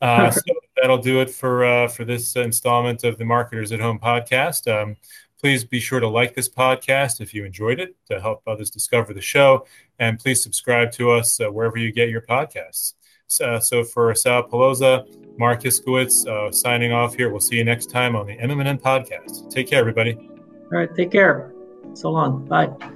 Uh, 0.00 0.30
so 0.30 0.40
that'll 0.80 0.98
do 0.98 1.20
it 1.20 1.30
for 1.30 1.64
uh, 1.64 1.88
for 1.88 2.04
this 2.04 2.34
installment 2.36 3.04
of 3.04 3.18
the 3.18 3.24
Marketers 3.24 3.70
at 3.70 3.80
Home 3.80 3.98
podcast. 3.98 4.66
Um, 4.66 4.96
please 5.38 5.62
be 5.62 5.78
sure 5.78 6.00
to 6.00 6.08
like 6.08 6.34
this 6.34 6.48
podcast 6.48 7.20
if 7.20 7.34
you 7.34 7.44
enjoyed 7.44 7.78
it 7.78 7.94
to 8.10 8.18
help 8.18 8.42
others 8.46 8.70
discover 8.70 9.12
the 9.12 9.20
show, 9.20 9.66
and 9.98 10.18
please 10.18 10.42
subscribe 10.42 10.90
to 10.92 11.10
us 11.10 11.38
uh, 11.38 11.52
wherever 11.52 11.76
you 11.76 11.92
get 11.92 12.08
your 12.08 12.22
podcasts. 12.22 12.94
So, 13.26 13.58
so 13.58 13.84
for 13.84 14.14
Sal 14.14 14.48
Paolozza, 14.48 15.04
Marc 15.38 15.62
Iskowitz, 15.64 16.26
uh, 16.26 16.50
signing 16.52 16.92
off 16.92 17.14
here. 17.14 17.28
We'll 17.28 17.40
see 17.40 17.56
you 17.56 17.64
next 17.64 17.90
time 17.90 18.16
on 18.16 18.26
the 18.26 18.36
MM+M 18.38 18.78
podcast. 18.78 19.50
Take 19.50 19.68
care, 19.68 19.80
everybody. 19.80 20.14
All 20.14 20.78
right. 20.78 20.94
Take 20.94 21.12
care. 21.12 21.52
So 21.94 22.10
long. 22.10 22.46
Bye. 22.46 22.95